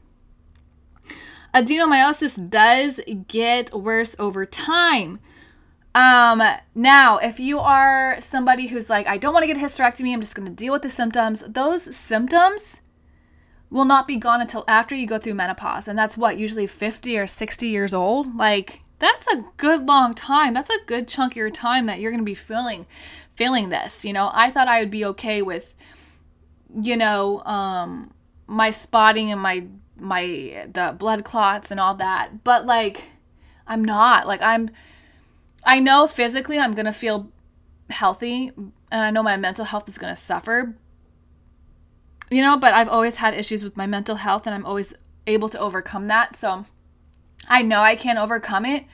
adenomyosis 1.56 2.50
does 2.50 3.00
get 3.28 3.74
worse 3.74 4.16
over 4.20 4.46
time. 4.46 5.20
Um, 5.94 6.44
now, 6.76 7.18
if 7.18 7.40
you 7.40 7.60
are 7.60 8.20
somebody 8.20 8.68
who's 8.68 8.90
like, 8.90 9.08
I 9.08 9.18
don't 9.18 9.34
want 9.34 9.44
to 9.44 9.48
get 9.48 9.58
a 9.58 9.66
hysterectomy, 9.66 10.14
I'm 10.14 10.20
just 10.20 10.36
going 10.36 10.48
to 10.48 10.54
deal 10.54 10.74
with 10.74 10.82
the 10.82 10.90
symptoms, 10.90 11.44
those 11.48 11.96
symptoms 11.96 12.82
will 13.70 13.86
not 13.86 14.08
be 14.08 14.18
gone 14.18 14.42
until 14.42 14.66
after 14.68 14.94
you 14.94 15.08
go 15.08 15.18
through 15.18 15.36
menopause. 15.36 15.88
And 15.88 15.98
that's 15.98 16.18
what, 16.18 16.38
usually 16.38 16.68
50 16.68 17.18
or 17.18 17.28
60 17.28 17.68
years 17.68 17.94
old? 17.94 18.36
Like, 18.36 18.82
that's 19.00 19.26
a 19.28 19.46
good 19.58 19.86
long 19.86 20.14
time. 20.14 20.54
That's 20.54 20.70
a 20.70 20.86
good 20.86 21.08
chunk 21.08 21.34
of 21.34 21.38
your 21.38 21.50
time 21.50 21.86
that 21.86 22.00
you're 22.00 22.12
going 22.12 22.22
to 22.22 22.26
be 22.26 22.36
feeling 22.36 22.86
feeling 23.36 23.68
this. 23.68 24.06
You 24.06 24.14
know, 24.14 24.30
I 24.34 24.50
thought 24.50 24.70
I 24.70 24.80
would 24.80 24.92
be 24.92 25.04
okay 25.06 25.42
with 25.42 25.76
you 26.82 26.98
know, 26.98 27.42
um 27.46 28.12
my 28.48 28.70
spotting 28.70 29.32
and 29.32 29.42
my 29.42 29.66
my 30.06 30.68
the 30.72 30.96
blood 30.98 31.24
clots 31.24 31.72
and 31.72 31.80
all 31.80 31.96
that. 31.96 32.44
But 32.44 32.66
like 32.66 33.10
I'm 33.68 33.84
not. 33.84 34.28
Like 34.28 34.42
I'm 34.42 34.70
I 35.66 35.80
know 35.80 36.08
physically 36.08 36.60
I'm 36.60 36.74
going 36.74 36.86
to 36.86 36.94
feel 36.94 37.32
healthy 37.90 38.52
and 38.56 38.74
I 38.92 39.10
know 39.10 39.24
my 39.24 39.38
mental 39.38 39.66
health 39.66 39.90
is 39.90 39.98
going 39.98 40.16
to 40.16 40.22
suffer. 40.22 40.76
You 42.30 42.42
know, 42.42 42.58
but 42.58 42.74
I've 42.74 42.90
always 42.90 43.16
had 43.18 43.34
issues 43.34 43.64
with 43.64 43.78
my 43.78 43.88
mental 43.88 44.16
health 44.16 44.46
and 44.46 44.56
I'm 44.56 44.66
always 44.66 44.94
able 45.28 45.50
to 45.50 45.60
overcome 45.60 46.08
that. 46.08 46.36
So 46.36 46.66
I 47.48 47.62
know 47.62 47.82
I 47.82 47.96
can 47.96 48.18
overcome 48.18 48.66
it. 48.66 48.86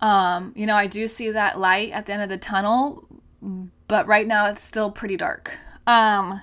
Um, 0.00 0.52
you 0.54 0.66
know, 0.66 0.76
I 0.76 0.86
do 0.86 1.08
see 1.08 1.30
that 1.30 1.58
light 1.58 1.92
at 1.92 2.06
the 2.06 2.12
end 2.12 2.22
of 2.22 2.28
the 2.28 2.38
tunnel, 2.38 3.06
but 3.88 4.06
right 4.06 4.26
now 4.26 4.46
it's 4.46 4.62
still 4.62 4.90
pretty 4.90 5.16
dark. 5.16 5.56
Um, 5.86 6.40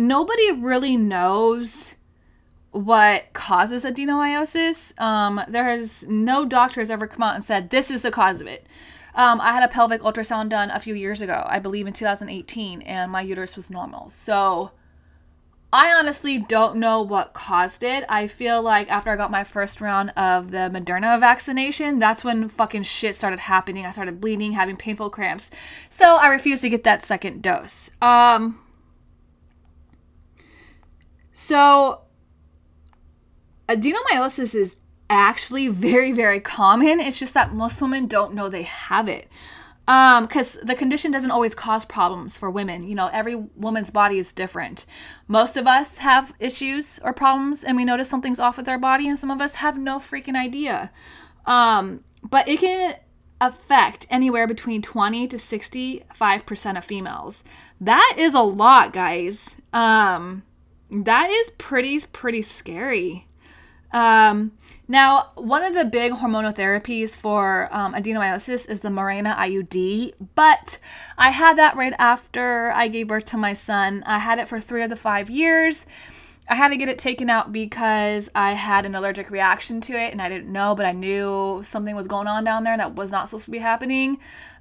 nobody 0.00 0.52
really 0.52 0.96
knows 0.96 1.94
what 2.72 3.32
causes 3.32 3.84
adenomyosis. 3.84 4.98
Um, 5.00 5.40
there 5.48 5.64
has 5.64 6.04
no 6.04 6.44
doctor 6.44 6.80
has 6.80 6.90
ever 6.90 7.06
come 7.06 7.22
out 7.22 7.34
and 7.34 7.44
said 7.44 7.70
this 7.70 7.90
is 7.90 8.02
the 8.02 8.10
cause 8.10 8.40
of 8.40 8.46
it. 8.46 8.66
Um, 9.14 9.40
I 9.40 9.52
had 9.52 9.64
a 9.64 9.68
pelvic 9.68 10.02
ultrasound 10.02 10.50
done 10.50 10.70
a 10.70 10.78
few 10.78 10.94
years 10.94 11.20
ago, 11.20 11.44
I 11.46 11.58
believe 11.58 11.86
in 11.88 11.92
2018, 11.92 12.82
and 12.82 13.10
my 13.10 13.20
uterus 13.20 13.56
was 13.56 13.68
normal. 13.68 14.08
So 14.08 14.70
I 15.72 15.92
honestly 15.92 16.38
don't 16.38 16.76
know 16.76 17.02
what 17.02 17.32
caused 17.32 17.82
it. 17.82 18.04
I 18.08 18.28
feel 18.28 18.62
like 18.62 18.90
after 18.90 19.10
I 19.10 19.16
got 19.16 19.32
my 19.32 19.42
first 19.42 19.80
round 19.80 20.10
of 20.10 20.52
the 20.52 20.70
Moderna 20.72 21.18
vaccination, 21.18 21.98
that's 21.98 22.22
when 22.22 22.48
fucking 22.48 22.84
shit 22.84 23.16
started 23.16 23.40
happening. 23.40 23.84
I 23.84 23.92
started 23.92 24.20
bleeding, 24.20 24.52
having 24.52 24.76
painful 24.76 25.10
cramps. 25.10 25.50
So 25.88 26.16
I 26.16 26.28
refused 26.28 26.62
to 26.62 26.70
get 26.70 26.84
that 26.84 27.04
second 27.04 27.42
dose. 27.42 27.90
Um 28.00 28.60
So 31.42 32.02
adenomyosis 33.66 34.54
is 34.54 34.76
actually 35.08 35.68
very 35.68 36.12
very 36.12 36.38
common. 36.38 37.00
It's 37.00 37.18
just 37.18 37.32
that 37.32 37.54
most 37.54 37.80
women 37.80 38.06
don't 38.06 38.34
know 38.34 38.50
they 38.50 38.64
have 38.64 39.08
it. 39.08 39.26
Um 39.88 40.26
because 40.26 40.58
the 40.62 40.74
condition 40.74 41.10
doesn't 41.10 41.30
always 41.30 41.54
cause 41.54 41.86
problems 41.86 42.36
for 42.36 42.50
women. 42.50 42.86
You 42.86 42.94
know 42.94 43.08
every 43.10 43.36
woman's 43.56 43.90
body 43.90 44.18
is 44.18 44.34
different. 44.34 44.84
Most 45.28 45.56
of 45.56 45.66
us 45.66 45.96
have 45.98 46.34
issues 46.38 47.00
or 47.02 47.14
problems 47.14 47.64
and 47.64 47.74
we 47.74 47.86
notice 47.86 48.10
something's 48.10 48.38
off 48.38 48.58
with 48.58 48.68
our 48.68 48.78
body 48.78 49.08
and 49.08 49.18
some 49.18 49.30
of 49.30 49.40
us 49.40 49.54
have 49.54 49.78
no 49.78 49.98
freaking 49.98 50.36
idea. 50.36 50.92
Um 51.46 52.04
but 52.22 52.48
it 52.48 52.60
can 52.60 52.96
affect 53.40 54.06
anywhere 54.10 54.46
between 54.46 54.82
20 54.82 55.26
to 55.28 55.38
65% 55.38 56.76
of 56.76 56.84
females. 56.84 57.42
That 57.80 58.16
is 58.18 58.34
a 58.34 58.42
lot 58.42 58.92
guys. 58.92 59.56
Um 59.72 60.42
that 60.90 61.30
is 61.30 61.50
pretty 61.50 62.00
pretty 62.12 62.42
scary 62.42 63.26
um 63.92 64.52
now, 64.90 65.30
one 65.36 65.62
of 65.62 65.72
the 65.72 65.84
big 65.84 66.10
hormonal 66.14 66.52
therapies 66.52 67.16
for 67.16 67.68
um, 67.70 67.94
adenomyosis 67.94 68.68
is 68.68 68.80
the 68.80 68.88
Mirena 68.88 69.36
IUD, 69.36 70.14
but 70.34 70.78
I 71.16 71.30
had 71.30 71.58
that 71.58 71.76
right 71.76 71.92
after 71.96 72.72
I 72.74 72.88
gave 72.88 73.06
birth 73.06 73.26
to 73.26 73.36
my 73.36 73.52
son. 73.52 74.02
I 74.04 74.18
had 74.18 74.40
it 74.40 74.48
for 74.48 74.58
three 74.58 74.82
of 74.82 74.90
the 74.90 74.96
five 74.96 75.30
years. 75.30 75.86
I 76.50 76.56
had 76.56 76.70
to 76.70 76.76
get 76.76 76.88
it 76.88 76.98
taken 76.98 77.30
out 77.30 77.52
because 77.52 78.28
I 78.34 78.54
had 78.54 78.84
an 78.84 78.96
allergic 78.96 79.30
reaction 79.30 79.80
to 79.82 79.92
it 79.92 80.10
and 80.10 80.20
I 80.20 80.28
didn't 80.28 80.52
know, 80.52 80.74
but 80.74 80.84
I 80.84 80.90
knew 80.90 81.60
something 81.62 81.94
was 81.94 82.08
going 82.08 82.26
on 82.26 82.42
down 82.42 82.64
there 82.64 82.76
that 82.76 82.96
was 82.96 83.12
not 83.12 83.28
supposed 83.28 83.44
to 83.44 83.52
be 83.52 83.58
happening. 83.58 84.18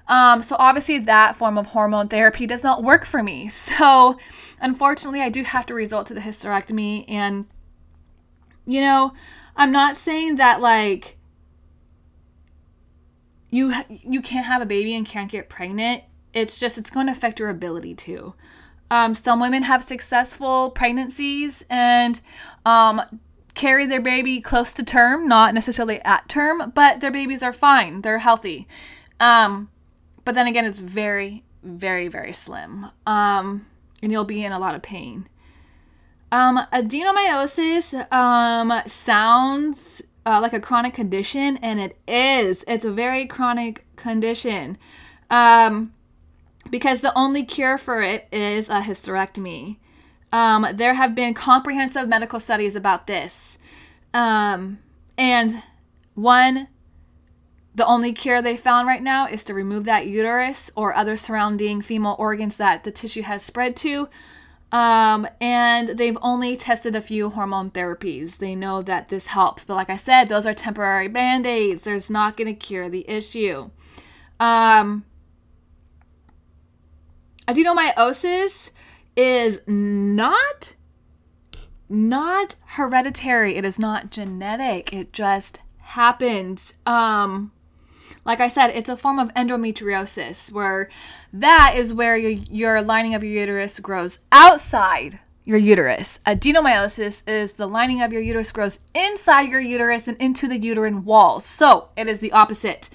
Um, 0.07 0.43
so, 0.43 0.55
obviously, 0.59 0.99
that 0.99 1.35
form 1.35 1.57
of 1.57 1.65
hormone 1.67 2.07
therapy 2.07 2.45
does 2.45 2.63
not 2.63 2.83
work 2.83 3.05
for 3.05 3.23
me. 3.23 3.49
So, 3.79 4.17
unfortunately, 4.61 5.21
I 5.21 5.29
do 5.29 5.43
have 5.43 5.65
to 5.65 5.73
resort 5.73 6.05
to 6.07 6.13
the 6.13 6.19
hysterectomy. 6.19 7.05
And, 7.07 7.47
you 8.67 8.81
know, 8.81 9.13
I'm 9.55 9.71
not 9.71 9.97
saying 9.97 10.35
that 10.35 10.61
like 10.61 11.17
you 13.49 13.73
you 13.89 14.21
can't 14.21 14.45
have 14.45 14.61
a 14.61 14.65
baby 14.67 14.95
and 14.95 15.07
can't 15.07 15.31
get 15.31 15.49
pregnant. 15.49 16.03
It's 16.33 16.59
just 16.59 16.77
it's 16.77 16.91
going 16.91 17.07
to 17.07 17.11
affect 17.11 17.39
your 17.39 17.49
ability 17.49 17.95
to. 17.95 18.35
Um, 18.91 19.13
some 19.15 19.39
women 19.39 19.63
have 19.63 19.83
successful 19.83 20.71
pregnancies 20.71 21.63
and 21.69 22.19
um, 22.65 23.01
carry 23.53 23.85
their 23.85 24.01
baby 24.01 24.41
close 24.41 24.73
to 24.73 24.83
term, 24.83 25.27
not 25.27 25.53
necessarily 25.53 26.01
at 26.01 26.27
term, 26.27 26.71
but 26.75 26.99
their 26.99 27.11
babies 27.11 27.43
are 27.43 27.53
fine. 27.53 28.01
They're 28.01 28.19
healthy. 28.19 28.67
Um, 29.19 29.69
but 30.25 30.35
then 30.35 30.47
again, 30.47 30.65
it's 30.65 30.79
very, 30.79 31.43
very, 31.63 32.07
very 32.07 32.33
slim. 32.33 32.87
Um, 33.05 33.67
and 34.01 34.11
you'll 34.11 34.25
be 34.25 34.43
in 34.43 34.51
a 34.51 34.59
lot 34.59 34.75
of 34.75 34.81
pain. 34.81 35.27
Um, 36.31 36.59
adenomyosis 36.71 38.11
um, 38.13 38.71
sounds 38.87 40.01
uh, 40.25 40.39
like 40.41 40.53
a 40.53 40.59
chronic 40.59 40.93
condition, 40.93 41.57
and 41.57 41.79
it 41.79 41.97
is. 42.07 42.63
It's 42.67 42.85
a 42.85 42.91
very 42.91 43.25
chronic 43.25 43.85
condition 43.95 44.77
um, 45.29 45.93
because 46.69 47.01
the 47.01 47.17
only 47.17 47.43
cure 47.43 47.77
for 47.77 48.01
it 48.01 48.27
is 48.31 48.69
a 48.69 48.81
hysterectomy. 48.81 49.77
Um, 50.31 50.67
there 50.73 50.93
have 50.93 51.15
been 51.15 51.33
comprehensive 51.33 52.07
medical 52.07 52.39
studies 52.39 52.75
about 52.75 53.07
this. 53.07 53.57
Um, 54.13 54.79
and 55.17 55.63
one, 56.13 56.67
the 57.75 57.85
only 57.85 58.13
cure 58.13 58.41
they 58.41 58.57
found 58.57 58.87
right 58.87 59.01
now 59.01 59.27
is 59.27 59.43
to 59.45 59.53
remove 59.53 59.85
that 59.85 60.07
uterus 60.07 60.69
or 60.75 60.95
other 60.95 61.15
surrounding 61.15 61.81
female 61.81 62.15
organs 62.19 62.57
that 62.57 62.83
the 62.83 62.91
tissue 62.91 63.23
has 63.23 63.43
spread 63.43 63.75
to 63.77 64.09
um, 64.71 65.27
and 65.41 65.89
they've 65.89 66.17
only 66.21 66.55
tested 66.55 66.95
a 66.95 67.01
few 67.01 67.29
hormone 67.29 67.71
therapies. 67.71 68.37
They 68.37 68.55
know 68.55 68.81
that 68.83 69.09
this 69.09 69.27
helps, 69.27 69.65
but 69.65 69.75
like 69.75 69.89
I 69.89 69.97
said, 69.97 70.29
those 70.29 70.45
are 70.45 70.53
temporary 70.53 71.07
band 71.07 71.47
aids. 71.47 71.83
There's 71.83 72.09
not 72.09 72.37
going 72.37 72.53
to 72.53 72.53
cure 72.53 72.89
the 72.89 73.09
issue. 73.09 73.71
Um, 74.39 75.05
adenomyosis 77.49 78.69
is 79.15 79.59
not 79.67 80.75
not 81.91 82.55
hereditary. 82.65 83.55
It 83.55 83.65
is 83.65 83.79
not 83.79 84.11
genetic. 84.11 84.93
It 84.93 85.11
just 85.11 85.59
happens. 85.79 86.73
Um, 86.85 87.51
like 88.23 88.39
I 88.39 88.47
said, 88.47 88.67
it's 88.67 88.89
a 88.89 88.97
form 88.97 89.17
of 89.17 89.33
endometriosis 89.33 90.51
where 90.51 90.89
that 91.33 91.73
is 91.75 91.91
where 91.91 92.15
your, 92.15 92.29
your 92.29 92.81
lining 92.83 93.15
of 93.15 93.23
your 93.23 93.41
uterus 93.41 93.79
grows 93.79 94.19
outside 94.31 95.19
your 95.45 95.57
uterus. 95.57 96.19
Adenomyosis 96.27 97.27
is 97.27 97.53
the 97.53 97.65
lining 97.65 98.03
of 98.03 98.13
your 98.13 98.21
uterus 98.21 98.51
grows 98.51 98.77
inside 98.93 99.49
your 99.49 99.59
uterus 99.59 100.07
and 100.07 100.15
into 100.17 100.47
the 100.47 100.59
uterine 100.59 101.03
walls. 101.03 101.43
So 101.43 101.89
it 101.97 102.07
is 102.07 102.19
the 102.19 102.33
opposite. 102.33 102.87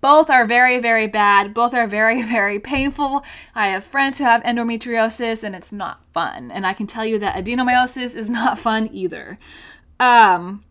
Both 0.00 0.30
are 0.30 0.46
very, 0.46 0.78
very 0.78 1.06
bad. 1.06 1.52
Both 1.52 1.74
are 1.74 1.86
very, 1.86 2.22
very 2.36 2.58
painful. 2.58 3.24
I 3.54 3.68
have 3.68 3.84
friends 3.84 4.18
who 4.18 4.24
have 4.24 4.42
endometriosis 4.42 5.42
and 5.42 5.54
it's 5.54 5.72
not 5.72 6.04
fun. 6.12 6.50
And 6.50 6.66
I 6.66 6.72
can 6.72 6.86
tell 6.86 7.04
you 7.04 7.18
that 7.18 7.36
adenomyosis 7.36 8.14
is 8.14 8.30
not 8.38 8.58
fun 8.58 8.88
either. 8.92 9.38
Um, 9.98 10.62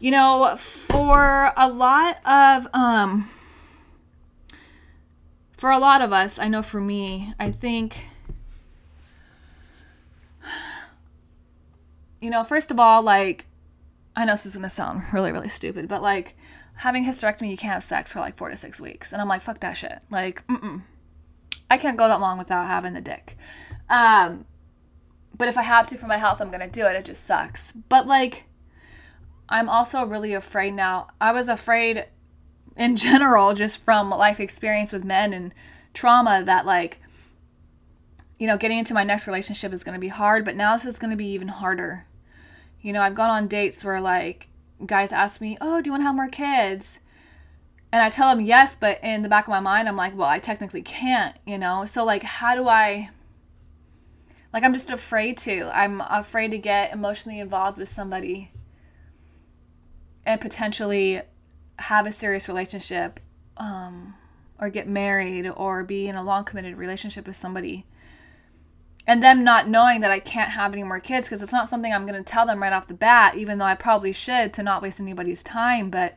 you 0.00 0.10
know, 0.10 0.56
for 0.58 1.52
a 1.56 1.68
lot 1.68 2.16
of 2.24 2.66
um 2.72 3.30
for 5.52 5.70
a 5.70 5.78
lot 5.78 6.00
of 6.00 6.12
us, 6.12 6.38
I 6.38 6.48
know 6.48 6.62
for 6.62 6.80
me, 6.80 7.34
I 7.38 7.52
think 7.52 8.06
you 12.20 12.30
know, 12.30 12.42
first 12.42 12.70
of 12.70 12.80
all, 12.80 13.02
like 13.02 13.46
I 14.16 14.24
know 14.24 14.32
this 14.32 14.46
is 14.46 14.54
gonna 14.54 14.70
sound 14.70 15.04
really, 15.12 15.30
really 15.32 15.50
stupid, 15.50 15.86
but 15.86 16.02
like 16.02 16.34
having 16.80 17.04
hysterectomy, 17.04 17.50
you 17.50 17.58
can't 17.58 17.74
have 17.74 17.84
sex 17.84 18.10
for 18.10 18.20
like 18.20 18.38
four 18.38 18.48
to 18.48 18.56
six 18.56 18.80
weeks, 18.80 19.12
and 19.12 19.20
I'm 19.20 19.28
like, 19.28 19.42
fuck 19.42 19.60
that 19.60 19.74
shit. 19.74 19.98
Like, 20.10 20.46
mm-mm. 20.46 20.80
I 21.70 21.76
can't 21.76 21.98
go 21.98 22.08
that 22.08 22.20
long 22.20 22.38
without 22.38 22.66
having 22.66 22.94
the 22.94 23.02
dick. 23.02 23.36
Um, 23.90 24.46
but 25.36 25.48
if 25.48 25.58
I 25.58 25.62
have 25.62 25.86
to 25.88 25.98
for 25.98 26.06
my 26.06 26.16
health, 26.16 26.40
I'm 26.40 26.50
gonna 26.50 26.70
do 26.70 26.86
it. 26.86 26.96
It 26.96 27.04
just 27.04 27.24
sucks. 27.24 27.72
But 27.90 28.06
like, 28.06 28.44
I'm 29.46 29.68
also 29.68 30.06
really 30.06 30.32
afraid 30.32 30.72
now. 30.72 31.08
I 31.20 31.32
was 31.32 31.48
afraid 31.48 32.06
in 32.76 32.96
general, 33.08 33.52
just 33.54 33.84
from 33.84 34.08
life 34.08 34.40
experience 34.40 34.90
with 34.90 35.04
men 35.04 35.34
and 35.34 35.52
trauma, 35.92 36.42
that 36.46 36.64
like, 36.64 37.02
you 38.38 38.46
know, 38.46 38.56
getting 38.56 38.78
into 38.78 38.94
my 38.94 39.04
next 39.04 39.26
relationship 39.26 39.74
is 39.74 39.84
going 39.84 39.96
to 39.96 40.00
be 40.00 40.08
hard, 40.08 40.46
but 40.46 40.56
now 40.56 40.74
this 40.74 40.86
is 40.86 40.98
going 40.98 41.10
to 41.10 41.16
be 41.16 41.32
even 41.32 41.48
harder. 41.48 42.06
You 42.80 42.94
know, 42.94 43.02
I've 43.02 43.14
gone 43.14 43.28
on 43.28 43.48
dates 43.48 43.84
where 43.84 44.00
like 44.00 44.48
guys 44.86 45.12
ask 45.12 45.40
me, 45.40 45.56
Oh, 45.60 45.80
do 45.80 45.88
you 45.88 45.92
want 45.92 46.02
to 46.02 46.06
have 46.06 46.14
more 46.14 46.28
kids? 46.28 47.00
And 47.92 48.00
I 48.02 48.08
tell 48.10 48.34
them 48.34 48.44
yes, 48.44 48.76
but 48.78 49.02
in 49.02 49.22
the 49.22 49.28
back 49.28 49.46
of 49.46 49.50
my 49.50 49.60
mind, 49.60 49.88
I'm 49.88 49.96
like, 49.96 50.16
Well, 50.16 50.28
I 50.28 50.38
technically 50.38 50.82
can't, 50.82 51.36
you 51.46 51.58
know? 51.58 51.84
So, 51.86 52.04
like, 52.04 52.22
how 52.22 52.54
do 52.54 52.68
I 52.68 53.10
Like 54.52 54.64
I'm 54.64 54.72
just 54.72 54.90
afraid 54.90 55.36
to. 55.38 55.70
I'm 55.74 56.00
afraid 56.00 56.50
to 56.52 56.58
get 56.58 56.92
emotionally 56.92 57.40
involved 57.40 57.78
with 57.78 57.88
somebody 57.88 58.52
and 60.26 60.40
potentially 60.40 61.22
have 61.78 62.06
a 62.06 62.12
serious 62.12 62.48
relationship 62.48 63.20
um, 63.56 64.14
or 64.58 64.68
get 64.70 64.88
married 64.88 65.46
or 65.48 65.84
be 65.84 66.08
in 66.08 66.16
a 66.16 66.22
long 66.22 66.44
committed 66.44 66.76
relationship 66.76 67.26
with 67.26 67.36
somebody 67.36 67.86
and 69.10 69.24
them 69.24 69.42
not 69.42 69.68
knowing 69.68 70.02
that 70.02 70.12
I 70.12 70.20
can't 70.20 70.52
have 70.52 70.72
any 70.72 70.84
more 70.84 71.00
kids 71.00 71.28
because 71.28 71.42
it's 71.42 71.50
not 71.50 71.68
something 71.68 71.92
I'm 71.92 72.06
going 72.06 72.22
to 72.22 72.22
tell 72.22 72.46
them 72.46 72.62
right 72.62 72.72
off 72.72 72.86
the 72.86 72.94
bat, 72.94 73.34
even 73.34 73.58
though 73.58 73.64
I 73.64 73.74
probably 73.74 74.12
should 74.12 74.52
to 74.54 74.62
not 74.62 74.82
waste 74.82 75.00
anybody's 75.00 75.42
time. 75.42 75.90
But, 75.90 76.16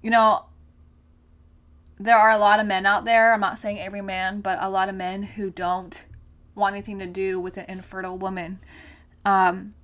you 0.00 0.12
know, 0.12 0.44
there 1.98 2.16
are 2.16 2.30
a 2.30 2.38
lot 2.38 2.60
of 2.60 2.66
men 2.66 2.86
out 2.86 3.04
there, 3.04 3.34
I'm 3.34 3.40
not 3.40 3.58
saying 3.58 3.80
every 3.80 4.00
man, 4.00 4.42
but 4.42 4.58
a 4.60 4.70
lot 4.70 4.88
of 4.88 4.94
men 4.94 5.24
who 5.24 5.50
don't 5.50 6.04
want 6.54 6.74
anything 6.76 7.00
to 7.00 7.06
do 7.06 7.40
with 7.40 7.56
an 7.56 7.64
infertile 7.68 8.16
woman. 8.16 8.60
Because 9.24 9.50
um, 9.50 9.74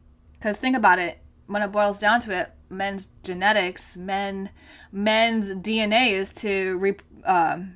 think 0.54 0.76
about 0.76 1.00
it, 1.00 1.18
when 1.48 1.62
it 1.62 1.72
boils 1.72 1.98
down 1.98 2.20
to 2.20 2.42
it, 2.42 2.52
men's 2.68 3.08
genetics, 3.24 3.96
men, 3.96 4.50
men's 4.92 5.48
DNA 5.48 6.12
is 6.12 6.32
to 6.34 6.78
re, 6.78 6.96
um, 7.24 7.74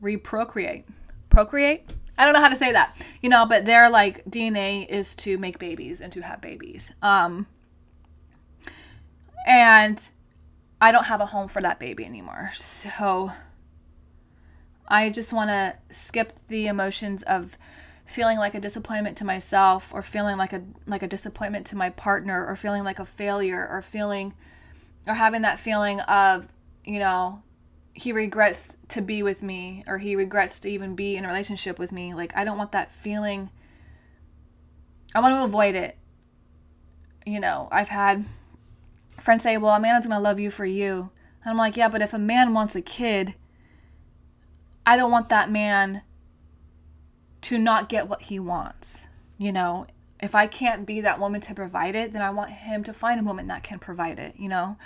reprocreate. 0.00 0.84
Procreate? 1.28 1.90
I 2.18 2.24
don't 2.24 2.34
know 2.34 2.40
how 2.40 2.48
to 2.48 2.56
say 2.56 2.72
that, 2.72 2.96
you 3.22 3.28
know, 3.28 3.46
but 3.46 3.66
their 3.66 3.90
like 3.90 4.24
DNA 4.24 4.88
is 4.88 5.14
to 5.16 5.38
make 5.38 5.58
babies 5.58 6.00
and 6.00 6.10
to 6.12 6.22
have 6.22 6.40
babies. 6.40 6.90
Um, 7.02 7.46
and 9.46 10.00
I 10.80 10.92
don't 10.92 11.04
have 11.04 11.20
a 11.20 11.26
home 11.26 11.48
for 11.48 11.62
that 11.62 11.78
baby 11.78 12.04
anymore. 12.04 12.50
So 12.54 13.32
I 14.88 15.10
just 15.10 15.32
want 15.32 15.50
to 15.50 15.76
skip 15.94 16.32
the 16.48 16.66
emotions 16.66 17.22
of 17.24 17.58
feeling 18.06 18.38
like 18.38 18.54
a 18.54 18.60
disappointment 18.60 19.16
to 19.18 19.24
myself 19.24 19.92
or 19.92 20.00
feeling 20.00 20.36
like 20.36 20.52
a 20.52 20.62
like 20.86 21.02
a 21.02 21.08
disappointment 21.08 21.66
to 21.66 21.76
my 21.76 21.90
partner 21.90 22.46
or 22.46 22.54
feeling 22.54 22.84
like 22.84 22.98
a 22.98 23.04
failure 23.04 23.66
or 23.68 23.82
feeling 23.82 24.32
or 25.06 25.14
having 25.14 25.42
that 25.42 25.58
feeling 25.58 26.00
of, 26.00 26.46
you 26.84 26.98
know, 26.98 27.42
he 27.96 28.12
regrets 28.12 28.76
to 28.88 29.00
be 29.00 29.22
with 29.22 29.42
me 29.42 29.82
or 29.86 29.96
he 29.96 30.14
regrets 30.16 30.60
to 30.60 30.70
even 30.70 30.94
be 30.94 31.16
in 31.16 31.24
a 31.24 31.28
relationship 31.28 31.78
with 31.78 31.92
me. 31.92 32.12
Like 32.12 32.36
I 32.36 32.44
don't 32.44 32.58
want 32.58 32.72
that 32.72 32.92
feeling. 32.92 33.48
I 35.14 35.20
want 35.20 35.34
to 35.34 35.42
avoid 35.42 35.74
it. 35.74 35.96
You 37.24 37.40
know, 37.40 37.68
I've 37.72 37.88
had 37.88 38.26
friends 39.18 39.42
say, 39.42 39.56
"Well, 39.56 39.74
a 39.74 39.80
man 39.80 39.96
is 39.96 40.06
going 40.06 40.16
to 40.16 40.22
love 40.22 40.38
you 40.38 40.50
for 40.50 40.66
you." 40.66 41.10
And 41.42 41.50
I'm 41.50 41.56
like, 41.56 41.76
"Yeah, 41.78 41.88
but 41.88 42.02
if 42.02 42.12
a 42.12 42.18
man 42.18 42.52
wants 42.52 42.76
a 42.76 42.82
kid, 42.82 43.34
I 44.84 44.98
don't 44.98 45.10
want 45.10 45.30
that 45.30 45.50
man 45.50 46.02
to 47.42 47.58
not 47.58 47.88
get 47.88 48.08
what 48.08 48.22
he 48.22 48.38
wants. 48.38 49.08
You 49.38 49.52
know, 49.52 49.86
if 50.20 50.34
I 50.34 50.46
can't 50.46 50.84
be 50.84 51.00
that 51.00 51.18
woman 51.18 51.40
to 51.42 51.54
provide 51.54 51.94
it, 51.94 52.12
then 52.12 52.20
I 52.20 52.28
want 52.28 52.50
him 52.50 52.84
to 52.84 52.92
find 52.92 53.18
a 53.18 53.24
woman 53.24 53.46
that 53.46 53.62
can 53.62 53.78
provide 53.78 54.18
it, 54.18 54.34
you 54.36 54.50
know? 54.50 54.76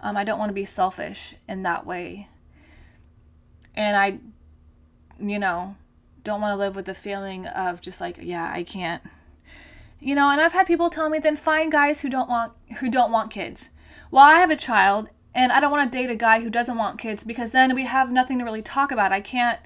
Um, 0.00 0.16
I 0.16 0.24
don't 0.24 0.38
want 0.38 0.50
to 0.50 0.54
be 0.54 0.64
selfish 0.64 1.34
in 1.48 1.64
that 1.64 1.86
way 1.86 2.28
and 3.74 3.96
I, 3.96 4.18
you 5.18 5.38
know, 5.38 5.76
don't 6.24 6.40
want 6.40 6.52
to 6.52 6.56
live 6.56 6.76
with 6.76 6.86
the 6.86 6.94
feeling 6.94 7.46
of 7.46 7.80
just 7.80 8.00
like, 8.00 8.18
yeah, 8.20 8.50
I 8.52 8.62
can't. 8.62 9.02
You 10.00 10.14
know, 10.14 10.30
and 10.30 10.40
I've 10.40 10.52
had 10.52 10.66
people 10.66 10.90
tell 10.90 11.08
me 11.08 11.18
then 11.18 11.36
find 11.36 11.70
guys 11.70 12.00
who 12.00 12.08
don't 12.08 12.28
want 12.28 12.52
who 12.78 12.90
don't 12.90 13.12
want 13.12 13.30
kids. 13.30 13.70
Well, 14.10 14.24
I 14.24 14.40
have 14.40 14.50
a 14.50 14.56
child 14.56 15.08
and 15.34 15.52
I 15.52 15.60
don't 15.60 15.70
want 15.70 15.90
to 15.90 15.98
date 15.98 16.10
a 16.10 16.16
guy 16.16 16.40
who 16.40 16.50
doesn't 16.50 16.76
want 16.76 16.98
kids 16.98 17.24
because 17.24 17.52
then 17.52 17.74
we 17.74 17.84
have 17.84 18.10
nothing 18.10 18.38
to 18.38 18.44
really 18.44 18.62
talk 18.62 18.92
about. 18.92 19.12
I 19.12 19.20
can't, 19.20 19.60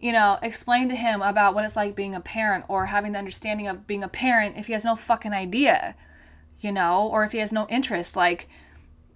you 0.00 0.12
know, 0.12 0.38
explain 0.40 0.88
to 0.88 0.96
him 0.96 1.20
about 1.20 1.54
what 1.54 1.64
it's 1.64 1.76
like 1.76 1.94
being 1.94 2.14
a 2.14 2.20
parent 2.20 2.64
or 2.68 2.86
having 2.86 3.12
the 3.12 3.18
understanding 3.18 3.66
of 3.66 3.86
being 3.86 4.02
a 4.02 4.08
parent 4.08 4.56
if 4.56 4.68
he 4.68 4.72
has 4.72 4.84
no 4.84 4.96
fucking 4.96 5.32
idea, 5.32 5.96
you 6.60 6.72
know, 6.72 7.08
or 7.08 7.24
if 7.24 7.32
he 7.32 7.38
has 7.38 7.52
no 7.52 7.66
interest. 7.68 8.16
Like, 8.16 8.48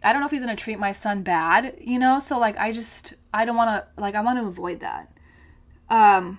I 0.02 0.12
don't 0.12 0.21
know 0.21 0.26
if 0.26 0.33
he's 0.33 0.42
gonna 0.42 0.57
treat 0.57 0.78
my 0.78 0.92
son 0.92 1.23
bad, 1.23 1.76
you 1.80 1.99
know. 1.99 2.21
So 2.21 2.38
like, 2.38 2.57
I 2.59 2.73
just 2.73 3.14
I 3.35 3.44
don't 3.44 3.57
want 3.57 3.68
to 3.70 4.01
like 4.01 4.14
I 4.14 4.22
want 4.22 4.38
to 4.38 4.46
avoid 4.46 4.81
that. 4.81 5.12
Um, 5.88 6.38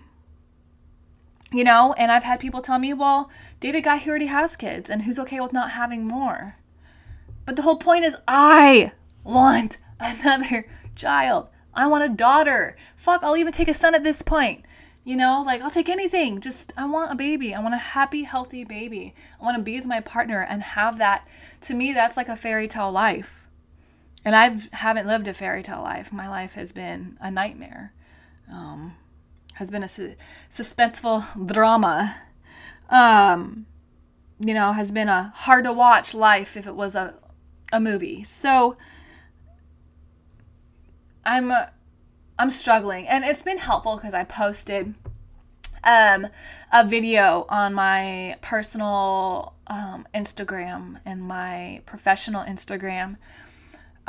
you 1.51 1.63
know, 1.63 1.93
and 1.97 2.11
I've 2.11 2.23
had 2.23 2.39
people 2.39 2.61
tell 2.61 2.79
me, 2.79 2.93
well, 2.93 3.29
date 3.59 3.75
a 3.75 3.81
guy 3.81 3.97
who 3.97 4.09
already 4.09 4.27
has 4.27 4.55
kids 4.55 4.89
and 4.89 5.03
who's 5.03 5.19
okay 5.19 5.39
with 5.39 5.53
not 5.53 5.71
having 5.71 6.05
more. 6.07 6.55
But 7.45 7.55
the 7.55 7.61
whole 7.61 7.77
point 7.77 8.05
is, 8.05 8.15
I 8.27 8.93
want 9.23 9.77
another 9.99 10.67
child. 10.95 11.49
I 11.73 11.87
want 11.87 12.03
a 12.03 12.09
daughter. 12.09 12.77
Fuck, 12.95 13.23
I'll 13.23 13.37
even 13.37 13.53
take 13.53 13.67
a 13.67 13.73
son 13.73 13.95
at 13.95 14.03
this 14.03 14.21
point. 14.21 14.65
You 15.03 15.15
know, 15.15 15.43
like 15.45 15.61
I'll 15.61 15.71
take 15.71 15.89
anything. 15.89 16.41
Just 16.41 16.73
I 16.77 16.85
want 16.85 17.11
a 17.11 17.15
baby. 17.15 17.53
I 17.53 17.59
want 17.59 17.73
a 17.73 17.77
happy, 17.77 18.23
healthy 18.23 18.63
baby. 18.63 19.13
I 19.39 19.43
want 19.43 19.57
to 19.57 19.63
be 19.63 19.75
with 19.75 19.85
my 19.85 19.99
partner 19.99 20.45
and 20.47 20.63
have 20.63 20.97
that. 20.99 21.27
To 21.61 21.73
me, 21.73 21.93
that's 21.93 22.17
like 22.17 22.29
a 22.29 22.35
fairy 22.35 22.67
tale 22.67 22.91
life 22.91 23.40
and 24.23 24.35
I 24.35 24.57
haven't 24.75 25.07
lived 25.07 25.27
a 25.27 25.33
fairy 25.33 25.63
tale 25.63 25.81
life. 25.81 26.13
My 26.13 26.27
life 26.27 26.53
has 26.53 26.71
been 26.71 27.17
a 27.19 27.31
nightmare, 27.31 27.93
um, 28.51 28.95
has 29.53 29.71
been 29.71 29.83
a 29.83 29.87
su- 29.87 30.15
suspenseful 30.49 31.47
drama. 31.47 32.15
Um, 32.89 33.65
you 34.39 34.53
know, 34.53 34.73
has 34.73 34.91
been 34.91 35.07
a 35.07 35.31
hard 35.35 35.65
to 35.65 35.73
watch 35.73 36.13
life 36.13 36.57
if 36.57 36.67
it 36.67 36.75
was 36.75 36.95
a 36.95 37.13
a 37.71 37.79
movie. 37.79 38.23
So 38.23 38.75
I'm 41.25 41.51
I'm 42.37 42.49
struggling, 42.49 43.07
and 43.07 43.23
it's 43.23 43.43
been 43.43 43.59
helpful 43.59 43.95
because 43.95 44.13
I 44.13 44.23
posted 44.23 44.95
um, 45.83 46.27
a 46.71 46.85
video 46.85 47.45
on 47.49 47.73
my 47.73 48.37
personal 48.41 49.53
um, 49.67 50.07
Instagram 50.13 50.99
and 51.05 51.21
my 51.21 51.81
professional 51.85 52.43
Instagram 52.43 53.17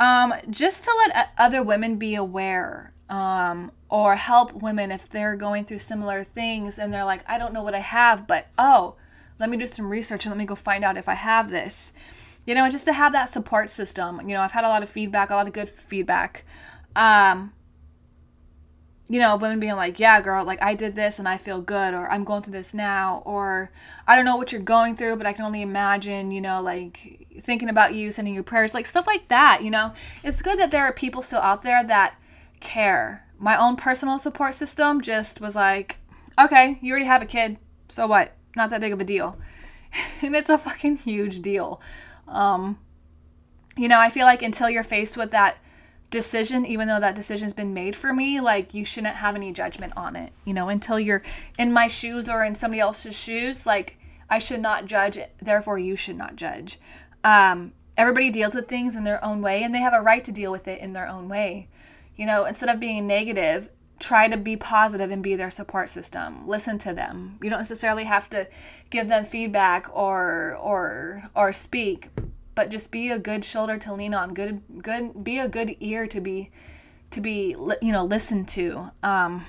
um, 0.03 0.33
just 0.49 0.83
to 0.83 0.93
let 1.07 1.29
other 1.37 1.63
women 1.63 1.95
be 1.95 2.15
aware 2.15 2.91
um, 3.09 3.71
or 3.87 4.17
help 4.17 4.51
women 4.51 4.91
if 4.91 5.07
they're 5.09 5.37
going 5.37 5.63
through 5.63 5.79
similar 5.79 6.25
things 6.25 6.77
and 6.77 6.93
they're 6.93 7.05
like, 7.05 7.23
I 7.25 7.37
don't 7.37 7.53
know 7.53 7.63
what 7.63 7.73
I 7.73 7.79
have, 7.79 8.27
but 8.27 8.47
oh, 8.57 8.95
let 9.39 9.49
me 9.49 9.55
do 9.55 9.65
some 9.65 9.89
research 9.89 10.25
and 10.25 10.31
let 10.31 10.37
me 10.37 10.45
go 10.45 10.55
find 10.55 10.83
out 10.83 10.97
if 10.97 11.07
I 11.07 11.13
have 11.13 11.49
this. 11.49 11.93
You 12.45 12.53
know, 12.53 12.69
just 12.69 12.83
to 12.85 12.91
have 12.91 13.13
that 13.13 13.29
support 13.29 13.69
system. 13.69 14.19
You 14.27 14.35
know, 14.35 14.41
I've 14.41 14.51
had 14.51 14.65
a 14.65 14.67
lot 14.67 14.83
of 14.83 14.89
feedback, 14.89 15.29
a 15.29 15.35
lot 15.35 15.47
of 15.47 15.53
good 15.53 15.69
feedback. 15.69 16.43
Um, 16.97 17.53
you 19.13 19.19
know, 19.19 19.35
women 19.35 19.59
being 19.59 19.75
like, 19.75 19.99
yeah, 19.99 20.19
girl, 20.21 20.43
like 20.43 20.59
I 20.59 20.73
did 20.73 20.95
this 20.95 21.19
and 21.19 21.27
I 21.27 21.37
feel 21.37 21.61
good, 21.61 21.93
or 21.93 22.11
I'm 22.11 22.23
going 22.23 22.41
through 22.41 22.53
this 22.53 22.73
now, 22.73 23.21
or 23.27 23.71
I 24.07 24.15
don't 24.15 24.25
know 24.25 24.37
what 24.37 24.51
you're 24.51 24.59
going 24.59 24.95
through, 24.95 25.17
but 25.17 25.27
I 25.27 25.33
can 25.33 25.45
only 25.45 25.61
imagine, 25.61 26.31
you 26.31 26.41
know, 26.41 26.63
like 26.63 27.27
thinking 27.43 27.69
about 27.69 27.93
you, 27.93 28.11
sending 28.11 28.33
you 28.33 28.41
prayers, 28.41 28.73
like 28.73 28.87
stuff 28.87 29.05
like 29.05 29.27
that, 29.27 29.61
you 29.61 29.69
know. 29.69 29.93
It's 30.23 30.41
good 30.41 30.57
that 30.57 30.71
there 30.71 30.83
are 30.85 30.91
people 30.91 31.21
still 31.21 31.41
out 31.41 31.61
there 31.61 31.83
that 31.83 32.15
care. 32.59 33.23
My 33.37 33.55
own 33.55 33.75
personal 33.75 34.17
support 34.17 34.55
system 34.55 34.99
just 34.99 35.39
was 35.39 35.55
like, 35.55 35.99
okay, 36.41 36.79
you 36.81 36.89
already 36.89 37.05
have 37.05 37.21
a 37.21 37.27
kid, 37.27 37.59
so 37.89 38.07
what? 38.07 38.31
Not 38.55 38.71
that 38.71 38.81
big 38.81 38.93
of 38.93 38.99
a 38.99 39.03
deal. 39.03 39.37
and 40.23 40.35
it's 40.35 40.49
a 40.49 40.57
fucking 40.57 40.97
huge 40.97 41.43
deal. 41.43 41.79
Um, 42.27 42.79
you 43.77 43.87
know, 43.87 43.99
I 43.99 44.09
feel 44.09 44.25
like 44.25 44.41
until 44.41 44.71
you're 44.71 44.81
faced 44.81 45.17
with 45.17 45.29
that 45.29 45.59
decision, 46.13 46.63
even 46.65 46.87
though 46.87 46.99
that 46.99 47.15
decision's 47.15 47.53
been 47.53 47.73
made 47.73 47.95
for 47.95 48.13
me, 48.13 48.39
like 48.39 48.73
you 48.73 48.85
shouldn't 48.85 49.15
have 49.15 49.35
any 49.35 49.51
judgment 49.51 49.91
on 49.97 50.15
it, 50.15 50.31
you 50.45 50.53
know, 50.53 50.69
until 50.69 50.99
you're 50.99 51.23
in 51.57 51.73
my 51.73 51.87
shoes 51.87 52.29
or 52.29 52.45
in 52.45 52.53
somebody 52.53 52.79
else's 52.79 53.17
shoes. 53.19 53.65
Like 53.65 53.97
I 54.29 54.37
should 54.37 54.61
not 54.61 54.85
judge, 54.85 55.17
therefore 55.41 55.79
you 55.79 55.95
should 55.95 56.15
not 56.15 56.35
judge. 56.35 56.79
Um, 57.23 57.73
everybody 57.97 58.29
deals 58.29 58.53
with 58.53 58.67
things 58.67 58.95
in 58.95 59.03
their 59.03 59.23
own 59.25 59.41
way 59.41 59.63
and 59.63 59.73
they 59.73 59.79
have 59.79 59.93
a 59.93 60.01
right 60.01 60.23
to 60.23 60.31
deal 60.31 60.51
with 60.51 60.67
it 60.67 60.79
in 60.81 60.93
their 60.93 61.07
own 61.07 61.27
way. 61.27 61.67
You 62.15 62.27
know, 62.27 62.45
instead 62.45 62.69
of 62.69 62.79
being 62.79 63.07
negative, 63.07 63.69
try 63.99 64.27
to 64.27 64.37
be 64.37 64.55
positive 64.55 65.09
and 65.09 65.23
be 65.23 65.35
their 65.35 65.49
support 65.49 65.89
system. 65.89 66.47
Listen 66.47 66.77
to 66.77 66.93
them. 66.93 67.39
You 67.41 67.49
don't 67.49 67.59
necessarily 67.59 68.03
have 68.03 68.29
to 68.29 68.47
give 68.91 69.07
them 69.07 69.25
feedback 69.25 69.89
or 69.91 70.57
or 70.61 71.23
or 71.35 71.51
speak, 71.51 72.09
but 72.55 72.69
just 72.69 72.91
be 72.91 73.09
a 73.09 73.19
good 73.19 73.43
shoulder 73.43 73.77
to 73.77 73.93
lean 73.93 74.13
on 74.13 74.33
good 74.33 74.61
good 74.81 75.23
be 75.23 75.37
a 75.39 75.47
good 75.47 75.75
ear 75.79 76.07
to 76.07 76.21
be 76.21 76.51
to 77.11 77.21
be 77.21 77.55
you 77.81 77.91
know 77.91 78.03
listened 78.03 78.47
to. 78.49 78.91
Um 79.01 79.45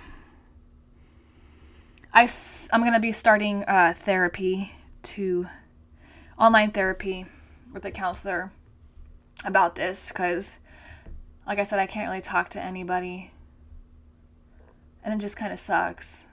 I, 2.17 2.31
i'm 2.73 2.83
going 2.83 2.93
to 2.93 3.01
be 3.01 3.11
starting 3.11 3.65
uh, 3.65 3.93
therapy 3.97 4.73
to 5.03 5.49
online 6.39 6.71
therapy 6.71 7.27
with 7.73 7.85
a 7.85 7.91
counselor 7.91 8.53
about 9.45 9.75
this 9.75 10.11
because 10.11 10.61
like 11.45 11.59
i 11.59 11.65
said 11.65 11.81
i 11.81 11.87
can't 11.87 12.09
really 12.09 12.23
talk 12.23 12.51
to 12.51 12.63
anybody. 12.63 13.33
And 15.03 15.13
it 15.13 15.21
just 15.21 15.37
kind 15.37 15.53
of 15.53 15.59
sucks. 15.59 16.25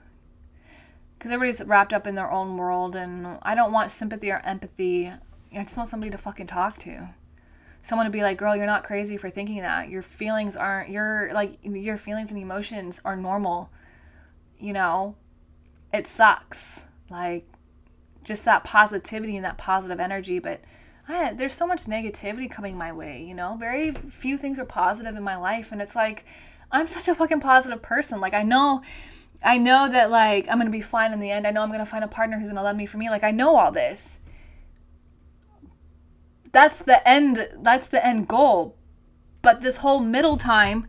Because 1.18 1.30
everybody's 1.30 1.62
wrapped 1.66 1.92
up 1.92 2.06
in 2.06 2.14
their 2.14 2.30
own 2.30 2.56
world 2.56 2.94
and 2.94 3.38
i 3.42 3.56
don't 3.56 3.72
want 3.72 3.90
sympathy 3.90 4.30
or 4.30 4.40
empathy 4.44 5.12
I 5.54 5.62
just 5.62 5.76
want 5.76 5.88
somebody 5.88 6.10
to 6.10 6.18
fucking 6.18 6.46
talk 6.46 6.78
to. 6.78 7.10
Someone 7.82 8.06
to 8.06 8.12
be 8.12 8.22
like, 8.22 8.38
girl, 8.38 8.54
you're 8.54 8.66
not 8.66 8.84
crazy 8.84 9.16
for 9.16 9.28
thinking 9.28 9.58
that. 9.62 9.88
Your 9.88 10.02
feelings 10.02 10.56
aren't, 10.56 10.90
your, 10.90 11.30
like, 11.34 11.58
your 11.62 11.98
feelings 11.98 12.30
and 12.30 12.40
emotions 12.40 13.00
are 13.04 13.16
normal. 13.16 13.70
You 14.58 14.72
know, 14.72 15.16
it 15.92 16.06
sucks. 16.06 16.82
Like 17.10 17.46
just 18.24 18.44
that 18.44 18.64
positivity 18.64 19.36
and 19.36 19.44
that 19.44 19.58
positive 19.58 20.00
energy, 20.00 20.38
but 20.38 20.60
I, 21.08 21.32
there's 21.32 21.52
so 21.52 21.66
much 21.66 21.84
negativity 21.84 22.50
coming 22.50 22.76
my 22.76 22.92
way, 22.92 23.22
you 23.22 23.34
know? 23.34 23.56
Very 23.58 23.90
few 23.90 24.38
things 24.38 24.58
are 24.58 24.64
positive 24.64 25.16
in 25.16 25.22
my 25.22 25.36
life 25.36 25.72
and 25.72 25.82
it's 25.82 25.96
like 25.96 26.24
I'm 26.70 26.86
such 26.86 27.08
a 27.08 27.14
fucking 27.14 27.40
positive 27.40 27.82
person. 27.82 28.20
Like 28.20 28.34
I 28.34 28.42
know 28.42 28.82
I 29.44 29.58
know 29.58 29.88
that 29.90 30.10
like 30.10 30.46
I'm 30.48 30.58
to 30.62 30.70
be 30.70 30.80
fine 30.80 31.12
in 31.12 31.20
the 31.20 31.30
end. 31.30 31.46
I 31.46 31.50
know 31.50 31.62
I'm 31.62 31.68
to 31.80 31.86
find 31.86 32.04
a 32.04 32.08
partner 32.08 32.38
who's 32.38 32.48
to 32.48 32.54
love 32.54 32.76
me 32.76 32.86
for 32.86 32.96
me. 32.96 33.10
Like 33.10 33.24
I 33.24 33.32
know 33.32 33.56
all 33.56 33.72
this. 33.72 34.18
That's 36.52 36.78
the 36.78 37.06
end 37.08 37.48
that's 37.62 37.86
the 37.88 38.04
end 38.04 38.28
goal. 38.28 38.76
But 39.40 39.60
this 39.60 39.78
whole 39.78 40.00
middle 40.00 40.36
time 40.36 40.86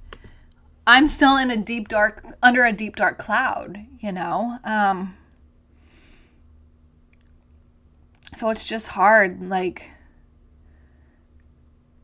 I'm 0.86 1.08
still 1.08 1.38
in 1.38 1.50
a 1.50 1.58
deep 1.58 1.88
dark 1.88 2.26
under 2.44 2.66
a 2.66 2.74
deep 2.74 2.96
dark 2.96 3.18
cloud, 3.18 3.86
you 4.00 4.12
know? 4.12 4.58
Um 4.64 5.18
so 8.36 8.50
it's 8.50 8.66
just 8.66 8.90
hard 8.90 9.42
like 9.42 9.90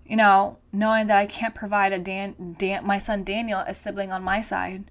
you 0.05 0.15
know, 0.15 0.57
knowing 0.73 1.05
that 1.05 1.17
I 1.17 1.27
can't 1.27 1.53
provide 1.53 1.93
a 1.93 1.99
Dan, 1.99 2.55
Dan 2.57 2.85
my 2.85 2.97
son 2.97 3.23
Daniel 3.23 3.63
a 3.67 3.73
sibling 3.73 4.11
on 4.11 4.23
my 4.23 4.41
side 4.41 4.89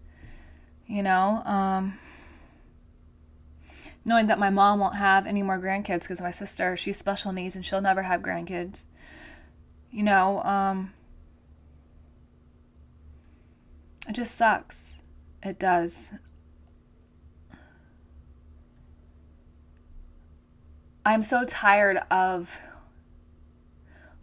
you 0.88 1.02
know 1.02 1.42
um, 1.44 1.98
knowing 4.08 4.26
that 4.26 4.38
my 4.38 4.50
mom 4.50 4.78
won't 4.78 4.96
have 4.96 5.26
any 5.26 5.42
more 5.42 5.58
grandkids 5.58 6.00
because 6.00 6.20
my 6.20 6.30
sister 6.30 6.76
she's 6.76 6.96
special 6.96 7.32
needs 7.32 7.54
and 7.54 7.64
she'll 7.64 7.80
never 7.80 8.02
have 8.02 8.22
grandkids 8.22 8.78
you 9.90 10.02
know 10.02 10.42
um, 10.42 10.92
it 14.08 14.12
just 14.14 14.34
sucks 14.34 14.94
it 15.42 15.58
does 15.58 16.10
i'm 21.04 21.22
so 21.22 21.44
tired 21.44 21.98
of 22.10 22.58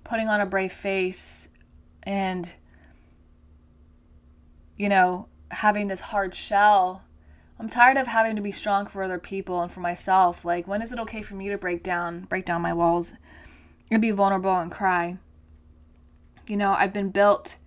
putting 0.03 0.27
on 0.27 0.41
a 0.41 0.45
brave 0.45 0.73
face 0.73 1.47
and 2.03 2.53
you 4.77 4.89
know 4.89 5.27
having 5.51 5.87
this 5.87 6.01
hard 6.01 6.35
shell. 6.35 7.04
I'm 7.59 7.69
tired 7.69 7.97
of 7.97 8.07
having 8.07 8.35
to 8.35 8.41
be 8.41 8.51
strong 8.51 8.85
for 8.85 9.03
other 9.03 9.19
people 9.19 9.61
and 9.61 9.71
for 9.71 9.79
myself. 9.79 10.43
Like, 10.43 10.67
when 10.67 10.81
is 10.81 10.91
it 10.91 10.99
okay 10.99 11.21
for 11.21 11.35
me 11.35 11.49
to 11.49 11.57
break 11.57 11.83
down, 11.83 12.21
break 12.21 12.45
down 12.45 12.61
my 12.61 12.73
walls 12.73 13.13
and 13.89 14.01
be 14.01 14.11
vulnerable 14.11 14.55
and 14.55 14.71
cry? 14.71 15.17
You 16.47 16.57
know, 16.57 16.73
I've 16.73 16.93
been 16.93 17.11
built 17.11 17.57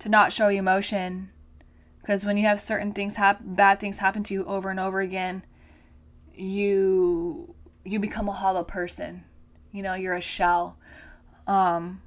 to 0.00 0.08
not 0.08 0.32
show 0.32 0.48
emotion 0.48 1.30
because 2.00 2.24
when 2.24 2.36
you 2.36 2.44
have 2.46 2.60
certain 2.60 2.92
things 2.92 3.16
happen, 3.16 3.54
bad 3.54 3.80
things 3.80 3.98
happen 3.98 4.22
to 4.24 4.34
you 4.34 4.44
over 4.44 4.70
and 4.70 4.78
over 4.78 5.00
again, 5.00 5.42
you 6.34 7.54
you 7.84 7.98
become 7.98 8.28
a 8.28 8.32
hollow 8.32 8.64
person. 8.64 9.24
You 9.72 9.82
know, 9.82 9.94
you're 9.94 10.14
a 10.14 10.20
shell. 10.20 10.76
Um, 11.46 12.02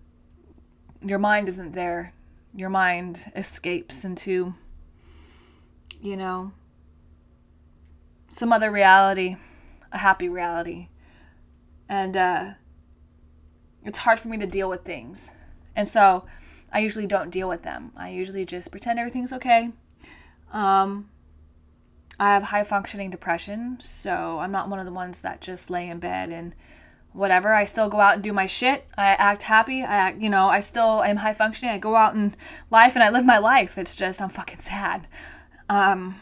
your 1.02 1.20
mind 1.20 1.50
isn't 1.50 1.72
there. 1.72 2.14
Your 2.54 2.70
mind 2.70 3.32
escapes 3.36 4.06
into 4.06 4.54
you 6.02 6.16
know, 6.16 6.52
some 8.30 8.54
other 8.54 8.72
reality, 8.72 9.36
a 9.92 9.98
happy 9.98 10.30
reality. 10.30 10.88
And 11.88 12.16
uh, 12.16 12.52
it's 13.84 13.98
hard 13.98 14.20
for 14.20 14.30
me 14.30 14.38
to 14.38 14.48
deal 14.48 14.70
with 14.70 14.84
things. 14.84 15.34
And 15.76 15.88
so 15.88 16.26
I 16.72 16.80
usually 16.80 17.08
don't 17.08 17.32
deal 17.32 17.50
with 17.50 17.64
them. 17.64 17.92
I 17.98 18.10
usually 18.10 18.46
just 18.46 18.72
pretend 18.72 19.00
everything's 19.00 19.34
okay. 19.34 19.72
Um, 20.52 21.10
I 22.20 22.34
have 22.34 22.44
high 22.44 22.64
functioning 22.64 23.10
depression, 23.10 23.78
so 23.82 24.40
I'm 24.40 24.52
not 24.52 24.70
one 24.70 24.80
of 24.80 24.86
the 24.86 24.92
ones 24.92 25.22
that 25.22 25.42
just 25.42 25.70
lay 25.70 25.90
in 25.90 26.00
bed 26.00 26.30
and 26.30 26.54
whatever. 27.14 27.54
I 27.54 27.66
still 27.66 27.90
go 27.90 28.00
out 28.00 28.16
and 28.16 28.24
do 28.24 28.34
my 28.34 28.46
shit. 28.46 28.86
I 28.98 29.12
act 29.12 29.44
happy. 29.44 29.82
I 29.82 29.96
act, 29.96 30.22
you 30.22 30.30
know, 30.30 30.48
I 30.48 30.60
still 30.60 31.02
am 31.02 31.18
high 31.18 31.34
functioning. 31.34 31.74
I 31.74 31.80
go 31.80 31.96
out 31.96 32.14
in 32.14 32.36
life 32.70 32.96
and 32.96 33.04
I 33.04 33.10
live 33.10 33.26
my 33.26 33.38
life. 33.38 33.78
It's 33.78 33.96
just 33.96 34.22
I'm 34.22 34.30
fucking 34.30 34.60
sad. 34.60 35.08
Um, 35.70 36.20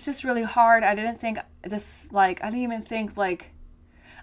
it's 0.00 0.06
just 0.06 0.24
really 0.24 0.42
hard. 0.42 0.82
I 0.82 0.94
didn't 0.94 1.20
think 1.20 1.38
this, 1.60 2.08
like, 2.10 2.42
I 2.42 2.46
didn't 2.46 2.62
even 2.62 2.80
think, 2.80 3.18
like, 3.18 3.50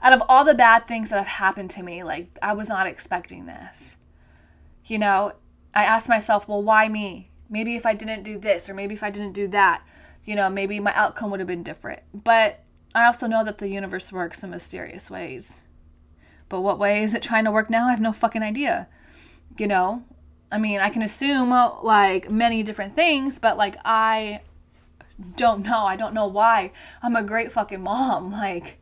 out 0.02 0.12
of 0.12 0.24
all 0.28 0.44
the 0.44 0.56
bad 0.56 0.88
things 0.88 1.12
that 1.12 1.18
have 1.18 1.28
happened 1.28 1.70
to 1.72 1.84
me, 1.84 2.02
like, 2.02 2.36
I 2.42 2.54
was 2.54 2.68
not 2.68 2.88
expecting 2.88 3.46
this. 3.46 3.96
You 4.88 4.98
know, 4.98 5.34
I 5.76 5.84
asked 5.84 6.10
myself, 6.10 6.48
well, 6.48 6.64
why 6.64 6.90
me? 6.90 7.30
Maybe 7.48 7.76
if 7.76 7.86
I 7.86 7.94
didn't 7.94 8.24
do 8.24 8.40
this, 8.40 8.68
or 8.68 8.74
maybe 8.74 8.96
if 8.96 9.04
I 9.04 9.12
didn't 9.12 9.34
do 9.34 9.48
that, 9.50 9.84
you 10.26 10.36
know, 10.36 10.50
maybe 10.50 10.80
my 10.80 10.96
outcome 10.96 11.30
would 11.30 11.40
have 11.40 11.48
been 11.48 11.62
different. 11.62 12.02
But 12.12 12.64
I 12.96 13.06
also 13.06 13.28
know 13.28 13.44
that 13.44 13.60
the 13.60 13.70
universe 13.70 14.12
works 14.12 14.44
in 14.44 14.50
mysterious 14.50 15.12
ways. 15.12 15.62
But 16.50 16.62
what 16.62 16.80
way 16.80 17.04
is 17.04 17.14
it 17.14 17.22
trying 17.22 17.46
to 17.46 17.52
work 17.52 17.70
now? 17.70 17.86
I 17.86 17.92
have 17.92 18.02
no 18.02 18.14
fucking 18.14 18.42
idea. 18.42 18.88
You 19.60 19.68
know, 19.68 20.04
I 20.52 20.58
mean, 20.58 20.80
I 20.80 20.90
can 20.90 21.04
assume 21.04 21.52
like 21.84 22.32
many 22.32 22.64
different 22.64 22.96
things, 22.96 23.38
but 23.38 23.58
like 23.58 23.78
I 23.86 24.40
don't 25.36 25.64
know. 25.64 25.86
I 25.86 25.96
don't 25.96 26.14
know 26.14 26.28
why. 26.28 26.72
I'm 27.02 27.16
a 27.16 27.24
great 27.24 27.52
fucking 27.52 27.82
mom. 27.82 28.32
Like 28.38 28.80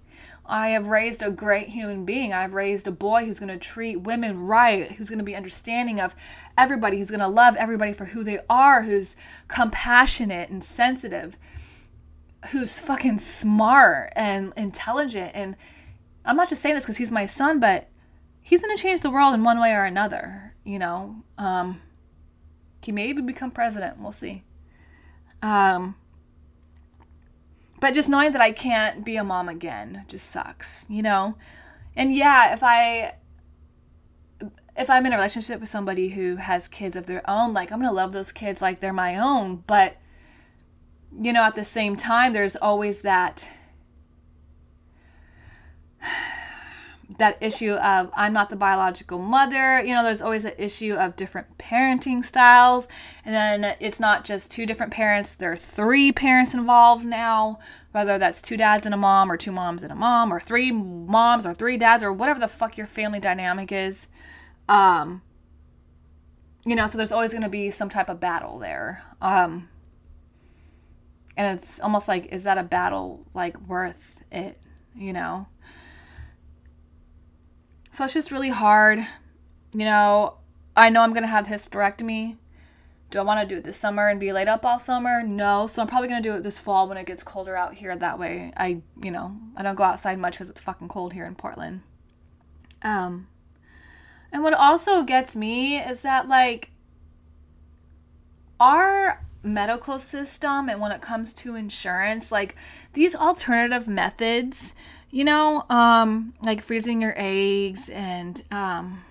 I 0.47 0.69
have 0.69 0.87
raised 0.87 1.23
a 1.23 1.31
great 1.31 1.69
human 1.69 2.05
being. 2.05 2.31
I've 2.31 2.53
raised 2.53 2.87
a 2.87 2.91
boy 2.91 3.25
who's 3.25 3.39
going 3.39 3.49
to 3.49 3.57
treat 3.57 4.01
women 4.01 4.45
right, 4.45 4.91
who's 4.91 5.09
going 5.09 5.19
to 5.19 5.25
be 5.25 5.35
understanding 5.35 5.99
of 5.99 6.15
everybody, 6.57 6.97
who's 6.97 7.09
going 7.09 7.19
to 7.19 7.27
love 7.27 7.55
everybody 7.55 7.93
for 7.93 8.05
who 8.05 8.23
they 8.23 8.39
are, 8.49 8.83
who's 8.83 9.15
compassionate 9.47 10.49
and 10.49 10.63
sensitive, 10.63 11.35
who's 12.51 12.79
fucking 12.79 13.17
smart 13.17 14.13
and 14.15 14.53
intelligent. 14.55 15.31
And 15.33 15.55
I'm 16.23 16.35
not 16.35 16.49
just 16.49 16.61
saying 16.61 16.75
this 16.75 16.83
because 16.83 16.97
he's 16.97 17.11
my 17.11 17.25
son, 17.25 17.59
but 17.59 17.87
he's 18.39 18.61
going 18.61 18.75
to 18.75 18.81
change 18.81 19.01
the 19.01 19.09
world 19.09 19.33
in 19.33 19.43
one 19.43 19.59
way 19.59 19.71
or 19.71 19.83
another, 19.83 20.53
you 20.63 20.77
know. 20.77 21.23
Um, 21.39 21.81
he 22.83 22.91
may 22.91 23.07
even 23.07 23.25
become 23.25 23.49
president. 23.49 23.99
We'll 23.99 24.11
see. 24.11 24.43
Um, 25.41 25.95
but 27.79 27.93
just 27.93 28.09
knowing 28.09 28.31
that 28.31 28.41
I 28.41 28.51
can't 28.51 29.05
be 29.05 29.17
a 29.17 29.23
mom 29.23 29.49
again 29.49 30.05
just 30.07 30.29
sucks, 30.29 30.85
you 30.89 31.01
know. 31.01 31.35
And 31.95 32.15
yeah, 32.15 32.53
if 32.53 32.63
I 32.63 33.15
if 34.77 34.89
I'm 34.89 35.05
in 35.05 35.13
a 35.13 35.15
relationship 35.15 35.59
with 35.59 35.69
somebody 35.69 36.09
who 36.09 36.35
has 36.35 36.67
kids 36.67 36.95
of 36.95 37.05
their 37.05 37.27
own, 37.29 37.53
like 37.53 37.71
I'm 37.71 37.79
going 37.79 37.89
to 37.89 37.95
love 37.95 38.11
those 38.11 38.31
kids 38.31 38.61
like 38.61 38.79
they're 38.79 38.93
my 38.93 39.17
own, 39.17 39.63
but 39.67 39.97
you 41.21 41.31
know, 41.31 41.43
at 41.43 41.55
the 41.55 41.63
same 41.63 41.95
time 41.95 42.33
there's 42.33 42.55
always 42.55 43.01
that 43.01 43.49
that 47.17 47.37
issue 47.41 47.73
of 47.73 48.11
I'm 48.15 48.33
not 48.33 48.49
the 48.49 48.55
biological 48.55 49.19
mother. 49.19 49.81
You 49.81 49.93
know, 49.93 50.03
there's 50.03 50.21
always 50.21 50.45
an 50.45 50.53
issue 50.57 50.95
of 50.95 51.15
different 51.15 51.57
parenting 51.57 52.23
styles. 52.23 52.87
And 53.23 53.33
then 53.33 53.75
it's 53.79 53.99
not 53.99 54.25
just 54.25 54.51
two 54.51 54.65
different 54.65 54.91
parents, 54.91 55.33
there 55.33 55.51
are 55.51 55.57
three 55.57 56.11
parents 56.11 56.53
involved 56.53 57.05
now, 57.05 57.59
whether 57.91 58.17
that's 58.17 58.41
two 58.41 58.57
dads 58.57 58.85
and 58.85 58.93
a 58.93 58.97
mom, 58.97 59.31
or 59.31 59.37
two 59.37 59.51
moms 59.51 59.83
and 59.83 59.91
a 59.91 59.95
mom, 59.95 60.33
or 60.33 60.39
three 60.39 60.71
moms, 60.71 61.45
or 61.45 61.53
three 61.53 61.77
dads, 61.77 62.03
or 62.03 62.11
whatever 62.11 62.39
the 62.39 62.47
fuck 62.47 62.77
your 62.77 62.87
family 62.87 63.19
dynamic 63.19 63.71
is. 63.71 64.07
Um, 64.67 65.21
you 66.65 66.75
know, 66.75 66.87
so 66.87 66.97
there's 66.97 67.11
always 67.11 67.31
going 67.31 67.43
to 67.43 67.49
be 67.49 67.71
some 67.71 67.89
type 67.89 68.09
of 68.09 68.19
battle 68.19 68.59
there. 68.59 69.03
Um, 69.21 69.69
and 71.37 71.57
it's 71.57 71.79
almost 71.79 72.07
like, 72.07 72.27
is 72.27 72.43
that 72.43 72.57
a 72.57 72.63
battle 72.63 73.25
like 73.33 73.59
worth 73.67 74.15
it? 74.31 74.57
You 74.95 75.13
know? 75.13 75.47
So 77.95 78.03
it's 78.03 78.13
just 78.13 78.29
really 78.29 78.49
hard. 78.49 78.99
You 79.73 79.85
know, 79.85 80.33
I 80.75 80.89
know 80.89 81.01
I'm 81.01 81.13
going 81.13 81.23
to 81.23 81.29
have 81.29 81.47
hysterectomy. 81.47 82.35
Do 83.09 83.19
I 83.19 83.21
want 83.21 83.39
to 83.39 83.47
do 83.47 83.59
it 83.59 83.63
this 83.63 83.77
summer 83.77 84.09
and 84.09 84.19
be 84.19 84.33
laid 84.33 84.49
up 84.49 84.65
all 84.65 84.79
summer? 84.79 85.23
No. 85.23 85.65
So 85.67 85.81
I'm 85.81 85.87
probably 85.87 86.09
going 86.09 86.21
to 86.21 86.29
do 86.29 86.35
it 86.35 86.43
this 86.43 86.59
fall 86.59 86.89
when 86.89 86.97
it 86.97 87.05
gets 87.05 87.23
colder 87.23 87.55
out 87.55 87.73
here. 87.73 87.95
That 87.95 88.19
way 88.19 88.51
I, 88.57 88.81
you 89.01 89.11
know, 89.11 89.37
I 89.55 89.63
don't 89.63 89.77
go 89.77 89.85
outside 89.85 90.19
much 90.19 90.33
because 90.33 90.49
it's 90.49 90.59
fucking 90.59 90.89
cold 90.89 91.13
here 91.13 91.25
in 91.25 91.35
Portland. 91.35 91.83
Um, 92.81 93.29
and 94.29 94.43
what 94.43 94.53
also 94.53 95.03
gets 95.03 95.37
me 95.37 95.77
is 95.77 96.01
that, 96.01 96.27
like, 96.27 96.71
our 98.59 99.23
medical 99.41 99.99
system 99.99 100.67
and 100.67 100.81
when 100.81 100.91
it 100.91 100.99
comes 101.01 101.33
to 101.35 101.55
insurance, 101.55 102.29
like, 102.29 102.57
these 102.91 103.15
alternative 103.15 103.87
methods 103.87 104.75
you 105.15 105.23
know, 105.23 105.63
um, 105.69 106.33
like 106.41 106.61
freezing 106.61 107.01
your 107.01 107.13
eggs 107.15 107.87
and 107.87 108.43
um, 108.51 109.01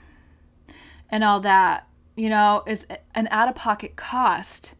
and 1.08 1.24
all 1.24 1.40
that, 1.40 1.88
you 2.14 2.28
know, 2.28 2.62
is 2.66 2.86
an 3.14 3.26
out 3.30 3.48
of 3.48 3.54
pocket 3.54 3.96
cost. 3.96 4.74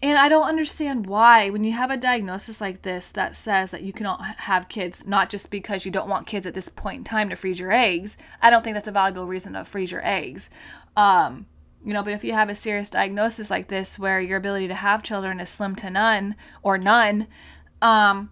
And 0.00 0.16
I 0.16 0.28
don't 0.28 0.46
understand 0.46 1.06
why, 1.06 1.50
when 1.50 1.64
you 1.64 1.72
have 1.72 1.90
a 1.90 1.96
diagnosis 1.96 2.60
like 2.60 2.82
this 2.82 3.10
that 3.10 3.34
says 3.34 3.72
that 3.72 3.82
you 3.82 3.92
cannot 3.92 4.24
have 4.36 4.68
kids, 4.68 5.04
not 5.08 5.28
just 5.28 5.50
because 5.50 5.84
you 5.84 5.90
don't 5.90 6.08
want 6.08 6.28
kids 6.28 6.46
at 6.46 6.54
this 6.54 6.68
point 6.68 6.98
in 6.98 7.04
time 7.04 7.28
to 7.30 7.34
freeze 7.34 7.58
your 7.58 7.72
eggs. 7.72 8.16
I 8.40 8.50
don't 8.50 8.62
think 8.62 8.76
that's 8.76 8.86
a 8.86 8.92
valuable 8.92 9.26
reason 9.26 9.54
to 9.54 9.64
freeze 9.64 9.90
your 9.90 10.06
eggs. 10.06 10.50
Um, 10.96 11.46
You 11.84 11.94
know, 11.94 12.04
but 12.04 12.12
if 12.12 12.22
you 12.22 12.32
have 12.32 12.48
a 12.48 12.54
serious 12.54 12.90
diagnosis 12.90 13.50
like 13.50 13.66
this 13.66 13.98
where 13.98 14.20
your 14.20 14.38
ability 14.38 14.68
to 14.68 14.74
have 14.74 15.02
children 15.02 15.40
is 15.40 15.48
slim 15.48 15.74
to 15.76 15.90
none 15.90 16.36
or 16.62 16.78
none, 16.78 17.26
um, 17.82 18.30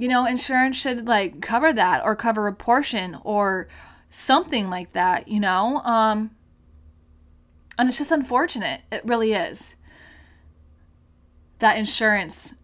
you 0.00 0.08
know, 0.08 0.24
insurance 0.24 0.78
should 0.78 1.06
like 1.06 1.42
cover 1.42 1.74
that 1.74 2.02
or 2.02 2.16
cover 2.16 2.48
a 2.48 2.54
portion 2.54 3.18
or 3.22 3.68
something 4.08 4.70
like 4.70 4.94
that, 4.94 5.28
you 5.28 5.38
know? 5.38 5.82
Um, 5.84 6.30
and 7.78 7.86
it's 7.86 7.98
just 7.98 8.10
unfortunate. 8.10 8.80
It 8.90 9.04
really 9.04 9.34
is. 9.34 9.76
That 11.58 11.76
insurance 11.76 12.54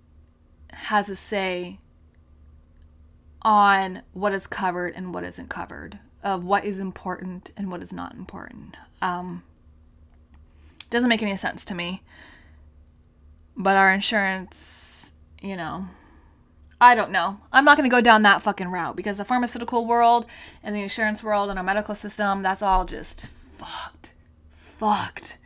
has 0.72 1.10
a 1.10 1.16
say 1.16 1.78
on 3.42 4.00
what 4.14 4.32
is 4.32 4.46
covered 4.46 4.94
and 4.94 5.12
what 5.12 5.22
isn't 5.22 5.50
covered, 5.50 5.98
of 6.22 6.42
what 6.42 6.64
is 6.64 6.78
important 6.78 7.50
and 7.54 7.70
what 7.70 7.82
is 7.82 7.92
not 7.92 8.14
important. 8.14 8.76
Um, 9.02 9.42
doesn't 10.88 11.10
make 11.10 11.22
any 11.22 11.36
sense 11.36 11.66
to 11.66 11.74
me. 11.74 12.02
But 13.58 13.76
our 13.76 13.92
insurance, 13.92 15.12
you 15.42 15.56
know, 15.56 15.86
I 16.80 16.94
don't 16.94 17.10
know. 17.10 17.38
I'm 17.52 17.64
not 17.64 17.76
going 17.76 17.88
to 17.88 17.94
go 17.94 18.02
down 18.02 18.22
that 18.22 18.42
fucking 18.42 18.68
route 18.68 18.96
because 18.96 19.16
the 19.16 19.24
pharmaceutical 19.24 19.86
world 19.86 20.26
and 20.62 20.76
the 20.76 20.82
insurance 20.82 21.22
world 21.22 21.48
and 21.48 21.58
our 21.58 21.64
medical 21.64 21.94
system, 21.94 22.42
that's 22.42 22.62
all 22.62 22.84
just 22.84 23.26
fucked. 23.26 24.12
Fucked. 24.50 25.38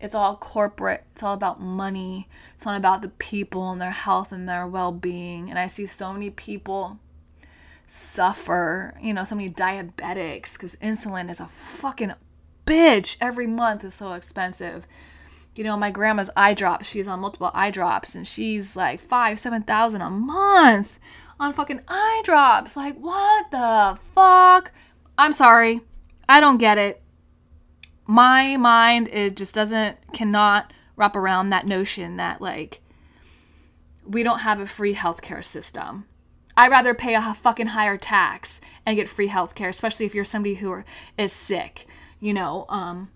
It's 0.00 0.14
all 0.14 0.36
corporate. 0.36 1.04
It's 1.12 1.22
all 1.22 1.34
about 1.34 1.60
money. 1.60 2.28
It's 2.54 2.64
not 2.64 2.78
about 2.78 3.02
the 3.02 3.10
people 3.10 3.70
and 3.70 3.80
their 3.80 3.90
health 3.90 4.32
and 4.32 4.48
their 4.48 4.66
well 4.66 4.92
being. 4.92 5.50
And 5.50 5.58
I 5.58 5.66
see 5.66 5.84
so 5.84 6.12
many 6.14 6.30
people 6.30 6.98
suffer, 7.86 8.94
you 9.02 9.12
know, 9.12 9.24
so 9.24 9.34
many 9.34 9.50
diabetics 9.50 10.52
because 10.52 10.76
insulin 10.76 11.30
is 11.30 11.40
a 11.40 11.46
fucking 11.46 12.14
bitch. 12.66 13.18
Every 13.20 13.46
month 13.46 13.84
is 13.84 13.94
so 13.94 14.14
expensive. 14.14 14.86
You 15.60 15.64
know, 15.64 15.76
my 15.76 15.90
grandma's 15.90 16.30
eye 16.34 16.54
drops. 16.54 16.88
She's 16.88 17.06
on 17.06 17.20
multiple 17.20 17.50
eye 17.52 17.70
drops 17.70 18.14
and 18.14 18.26
she's 18.26 18.76
like 18.76 18.98
five, 18.98 19.38
seven 19.38 19.62
thousand 19.62 20.00
a 20.00 20.08
month 20.08 20.98
on 21.38 21.52
fucking 21.52 21.82
eye 21.86 22.22
drops. 22.24 22.78
Like, 22.78 22.96
what 22.96 23.50
the 23.50 23.98
fuck? 24.14 24.72
I'm 25.18 25.34
sorry. 25.34 25.82
I 26.26 26.40
don't 26.40 26.56
get 26.56 26.78
it. 26.78 27.02
My 28.06 28.56
mind 28.56 29.08
it 29.08 29.36
just 29.36 29.54
doesn't 29.54 29.98
cannot 30.14 30.72
wrap 30.96 31.14
around 31.14 31.50
that 31.50 31.66
notion 31.66 32.16
that 32.16 32.40
like 32.40 32.80
we 34.06 34.22
don't 34.22 34.38
have 34.38 34.60
a 34.60 34.66
free 34.66 34.94
healthcare 34.94 35.44
system. 35.44 36.06
I'd 36.56 36.70
rather 36.70 36.94
pay 36.94 37.14
a 37.14 37.34
fucking 37.34 37.66
higher 37.66 37.98
tax 37.98 38.62
and 38.86 38.96
get 38.96 39.10
free 39.10 39.28
healthcare, 39.28 39.68
especially 39.68 40.06
if 40.06 40.14
you're 40.14 40.24
somebody 40.24 40.54
who 40.54 40.70
are, 40.70 40.86
is 41.18 41.34
sick. 41.34 41.86
You 42.18 42.32
know, 42.32 42.64
um, 42.70 43.10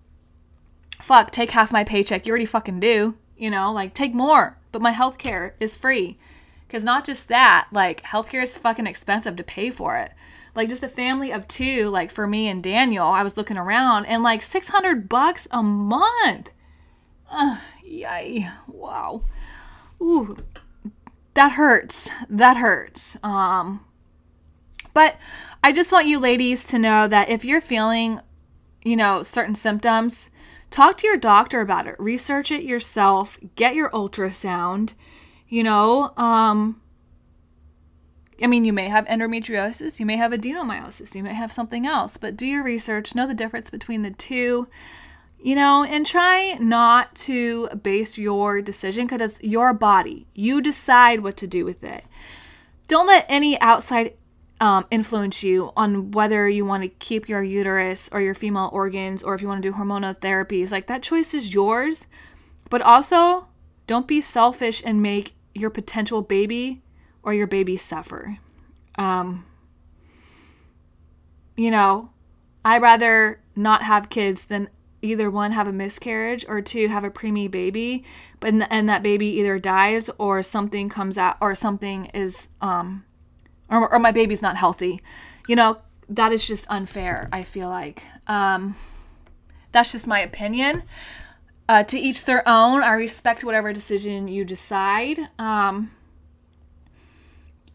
fuck, 1.00 1.30
take 1.30 1.50
half 1.50 1.72
my 1.72 1.84
paycheck. 1.84 2.26
You 2.26 2.30
already 2.30 2.46
fucking 2.46 2.80
do. 2.80 3.14
You 3.36 3.50
know, 3.50 3.72
like 3.72 3.94
take 3.94 4.14
more, 4.14 4.58
but 4.72 4.82
my 4.82 4.92
healthcare 4.92 5.52
is 5.58 5.76
free. 5.76 6.18
Because 6.66 6.84
not 6.84 7.04
just 7.04 7.28
that, 7.28 7.68
like 7.72 8.02
healthcare 8.02 8.42
is 8.42 8.58
fucking 8.58 8.86
expensive 8.86 9.36
to 9.36 9.44
pay 9.44 9.70
for 9.70 9.96
it. 9.96 10.12
Like 10.54 10.68
just 10.68 10.82
a 10.82 10.88
family 10.88 11.32
of 11.32 11.48
two, 11.48 11.88
like 11.88 12.10
for 12.10 12.26
me 12.26 12.48
and 12.48 12.62
Daniel, 12.62 13.06
I 13.06 13.22
was 13.22 13.36
looking 13.36 13.56
around 13.56 14.06
and 14.06 14.22
like 14.22 14.42
600 14.42 15.08
bucks 15.08 15.48
a 15.50 15.62
month. 15.62 16.50
Uh, 17.30 17.58
yay. 17.82 18.48
Wow. 18.68 19.22
Ooh, 20.00 20.36
that 21.34 21.52
hurts. 21.52 22.10
That 22.28 22.56
hurts. 22.56 23.16
Um, 23.22 23.84
but 24.92 25.16
I 25.62 25.72
just 25.72 25.92
want 25.92 26.06
you 26.06 26.18
ladies 26.18 26.64
to 26.64 26.78
know 26.78 27.08
that 27.08 27.28
if 27.28 27.44
you're 27.44 27.60
feeling, 27.60 28.20
you 28.84 28.96
know, 28.96 29.22
certain 29.24 29.56
symptoms, 29.56 30.30
talk 30.74 30.98
to 30.98 31.06
your 31.06 31.16
doctor 31.16 31.60
about 31.60 31.86
it. 31.86 31.94
Research 31.98 32.50
it 32.50 32.64
yourself. 32.64 33.38
Get 33.54 33.74
your 33.74 33.90
ultrasound. 33.90 34.94
You 35.48 35.62
know, 35.62 36.12
um, 36.16 36.80
I 38.42 38.48
mean, 38.48 38.64
you 38.64 38.72
may 38.72 38.88
have 38.88 39.04
endometriosis, 39.06 40.00
you 40.00 40.06
may 40.06 40.16
have 40.16 40.32
adenomyosis, 40.32 41.14
you 41.14 41.22
may 41.22 41.34
have 41.34 41.52
something 41.52 41.86
else, 41.86 42.16
but 42.16 42.36
do 42.36 42.46
your 42.46 42.64
research, 42.64 43.14
know 43.14 43.28
the 43.28 43.34
difference 43.34 43.70
between 43.70 44.02
the 44.02 44.10
two 44.10 44.66
you 45.44 45.54
know, 45.54 45.84
and 45.84 46.06
try 46.06 46.56
not 46.58 47.14
to 47.14 47.68
base 47.82 48.16
your 48.16 48.62
decision 48.62 49.04
because 49.04 49.20
it's 49.20 49.42
your 49.42 49.74
body. 49.74 50.26
You 50.32 50.62
decide 50.62 51.20
what 51.20 51.36
to 51.36 51.46
do 51.46 51.66
with 51.66 51.84
it. 51.84 52.02
Don't 52.88 53.06
let 53.06 53.26
any 53.28 53.60
outside 53.60 54.14
um, 54.60 54.86
influence 54.90 55.42
you 55.42 55.72
on 55.76 56.12
whether 56.12 56.48
you 56.48 56.64
want 56.64 56.82
to 56.82 56.88
keep 56.88 57.28
your 57.28 57.42
uterus 57.42 58.08
or 58.12 58.20
your 58.20 58.34
female 58.34 58.70
organs 58.72 59.22
or 59.22 59.34
if 59.34 59.42
you 59.42 59.48
want 59.48 59.62
to 59.62 59.70
do 59.70 59.76
hormonal 59.76 60.18
therapies. 60.18 60.70
Like 60.70 60.86
that 60.86 61.02
choice 61.02 61.34
is 61.34 61.52
yours. 61.52 62.06
But 62.70 62.82
also, 62.82 63.48
don't 63.86 64.08
be 64.08 64.20
selfish 64.20 64.82
and 64.84 65.02
make 65.02 65.34
your 65.54 65.70
potential 65.70 66.22
baby 66.22 66.82
or 67.22 67.34
your 67.34 67.46
baby 67.46 67.76
suffer. 67.76 68.38
Um, 68.96 69.44
you 71.56 71.70
know, 71.70 72.10
I'd 72.64 72.82
rather 72.82 73.40
not 73.54 73.82
have 73.82 74.08
kids 74.08 74.46
than 74.46 74.68
either 75.02 75.30
one 75.30 75.52
have 75.52 75.68
a 75.68 75.72
miscarriage 75.72 76.44
or 76.48 76.62
two 76.62 76.88
have 76.88 77.04
a 77.04 77.10
preemie 77.10 77.50
baby 77.50 78.02
but 78.40 78.54
and 78.70 78.88
that 78.88 79.02
baby 79.02 79.26
either 79.26 79.58
dies 79.58 80.08
or 80.16 80.42
something 80.42 80.88
comes 80.88 81.18
out 81.18 81.36
or 81.42 81.54
something 81.54 82.06
is 82.06 82.48
um 82.62 83.04
or, 83.74 83.92
or 83.92 83.98
my 83.98 84.12
baby's 84.12 84.42
not 84.42 84.56
healthy. 84.56 85.02
You 85.48 85.56
know 85.56 85.78
that 86.08 86.32
is 86.32 86.46
just 86.46 86.66
unfair 86.68 87.28
i 87.32 87.42
feel 87.42 87.68
like. 87.68 88.02
Um 88.26 88.76
that's 89.72 89.92
just 89.92 90.06
my 90.06 90.20
opinion. 90.20 90.84
Uh, 91.68 91.82
to 91.82 91.98
each 91.98 92.24
their 92.26 92.46
own. 92.46 92.82
I 92.82 92.92
respect 92.92 93.42
whatever 93.42 93.72
decision 93.72 94.28
you 94.28 94.44
decide. 94.44 95.18
Um 95.38 95.90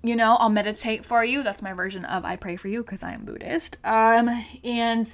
you 0.02 0.16
know 0.16 0.38
i'll 0.40 0.50
meditate 0.50 1.04
for 1.04 1.24
you. 1.24 1.44
That's 1.44 1.62
my 1.62 1.74
version 1.74 2.06
of 2.06 2.24
i 2.26 2.36
pray 2.36 2.56
for 2.56 2.68
you 2.68 2.84
because 2.84 3.04
i 3.04 3.14
am 3.14 3.26
buddhist. 3.26 3.78
Um 3.84 4.30
and 4.64 5.14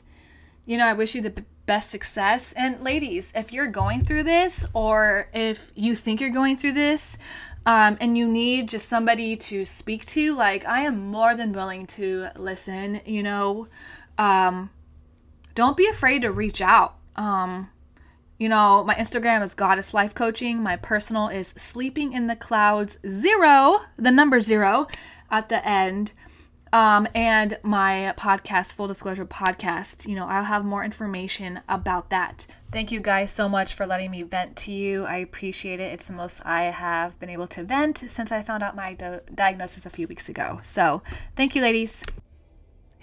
you 0.65 0.77
know 0.77 0.85
i 0.85 0.93
wish 0.93 1.15
you 1.15 1.21
the 1.21 1.43
best 1.65 1.89
success. 1.89 2.53
And 2.53 2.81
ladies, 2.81 3.31
if 3.35 3.51
you're 3.51 3.67
going 3.67 4.03
through 4.03 4.23
this 4.23 4.65
or 4.73 5.29
if 5.33 5.71
you 5.75 5.95
think 5.95 6.21
you're 6.21 6.29
going 6.29 6.57
through 6.57 6.73
this, 6.73 7.17
um, 7.65 7.97
and 7.99 8.17
you 8.17 8.27
need 8.27 8.69
just 8.69 8.87
somebody 8.87 9.35
to 9.35 9.65
speak 9.65 10.05
to, 10.07 10.33
like 10.35 10.65
I 10.67 10.81
am 10.81 11.07
more 11.07 11.35
than 11.35 11.51
willing 11.51 11.85
to 11.87 12.27
listen, 12.35 13.01
you 13.05 13.23
know. 13.23 13.67
Um, 14.17 14.69
don't 15.55 15.75
be 15.75 15.87
afraid 15.87 16.21
to 16.21 16.31
reach 16.31 16.61
out. 16.61 16.95
Um, 17.15 17.69
you 18.37 18.49
know, 18.49 18.83
my 18.83 18.95
Instagram 18.95 19.41
is 19.41 19.53
Goddess 19.53 19.93
Life 19.93 20.13
Coaching. 20.13 20.61
My 20.61 20.75
personal 20.75 21.29
is 21.29 21.47
Sleeping 21.47 22.13
in 22.13 22.27
the 22.27 22.35
Clouds 22.35 22.97
Zero, 23.09 23.79
the 23.97 24.11
number 24.11 24.41
zero 24.41 24.87
at 25.31 25.49
the 25.49 25.65
end. 25.65 26.11
Um, 26.75 27.07
and 27.15 27.57
my 27.63 28.13
podcast, 28.17 28.73
Full 28.73 28.87
Disclosure 28.87 29.25
Podcast, 29.25 30.09
you 30.09 30.13
know, 30.13 30.25
I'll 30.25 30.43
have 30.43 30.65
more 30.65 30.83
information 30.83 31.61
about 31.69 32.09
that. 32.09 32.47
Thank 32.69 32.91
you 32.91 32.99
guys 32.99 33.31
so 33.31 33.47
much 33.47 33.73
for 33.75 33.85
letting 33.85 34.11
me 34.11 34.23
vent 34.23 34.57
to 34.57 34.73
you. 34.73 35.05
I 35.05 35.19
appreciate 35.19 35.79
it. 35.79 35.93
It's 35.93 36.07
the 36.07 36.13
most 36.13 36.41
I 36.45 36.63
have 36.63 37.17
been 37.17 37.29
able 37.29 37.47
to 37.47 37.63
vent 37.63 38.03
since 38.09 38.29
I 38.29 38.41
found 38.41 38.61
out 38.61 38.75
my 38.75 38.93
do- 38.93 39.21
diagnosis 39.33 39.85
a 39.85 39.89
few 39.89 40.05
weeks 40.05 40.27
ago. 40.27 40.59
So, 40.63 41.01
thank 41.37 41.55
you, 41.55 41.61
ladies. 41.61 42.03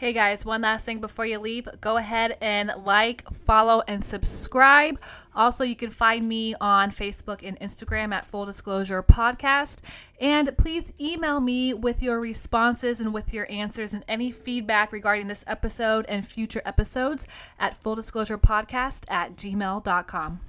Hey 0.02 0.12
guys, 0.12 0.44
one 0.44 0.62
last 0.62 0.84
thing 0.84 0.98
before 0.98 1.26
you 1.26 1.38
leave. 1.38 1.68
Go 1.80 1.96
ahead 1.96 2.36
and 2.40 2.72
like, 2.84 3.22
follow, 3.32 3.84
and 3.86 4.04
subscribe. 4.04 5.00
Also, 5.32 5.62
you 5.62 5.76
can 5.76 5.90
find 5.90 6.28
me 6.28 6.56
on 6.60 6.90
Facebook 6.90 7.46
and 7.46 7.56
Instagram 7.60 8.12
at 8.12 8.24
Full 8.24 8.44
Disclosure 8.44 9.00
Podcast. 9.04 9.78
And 10.20 10.58
please 10.58 10.92
email 11.00 11.38
me 11.38 11.72
with 11.72 12.02
your 12.02 12.18
responses 12.18 12.98
and 12.98 13.14
with 13.14 13.32
your 13.32 13.48
answers 13.48 13.92
and 13.92 14.04
any 14.08 14.32
feedback 14.32 14.90
regarding 14.90 15.28
this 15.28 15.44
episode 15.46 16.04
and 16.08 16.26
future 16.26 16.62
episodes 16.64 17.28
at 17.60 17.80
Full 17.80 17.94
Disclosure 17.94 18.38
Podcast 18.38 19.04
at 19.08 19.34
gmail.com. 19.34 20.40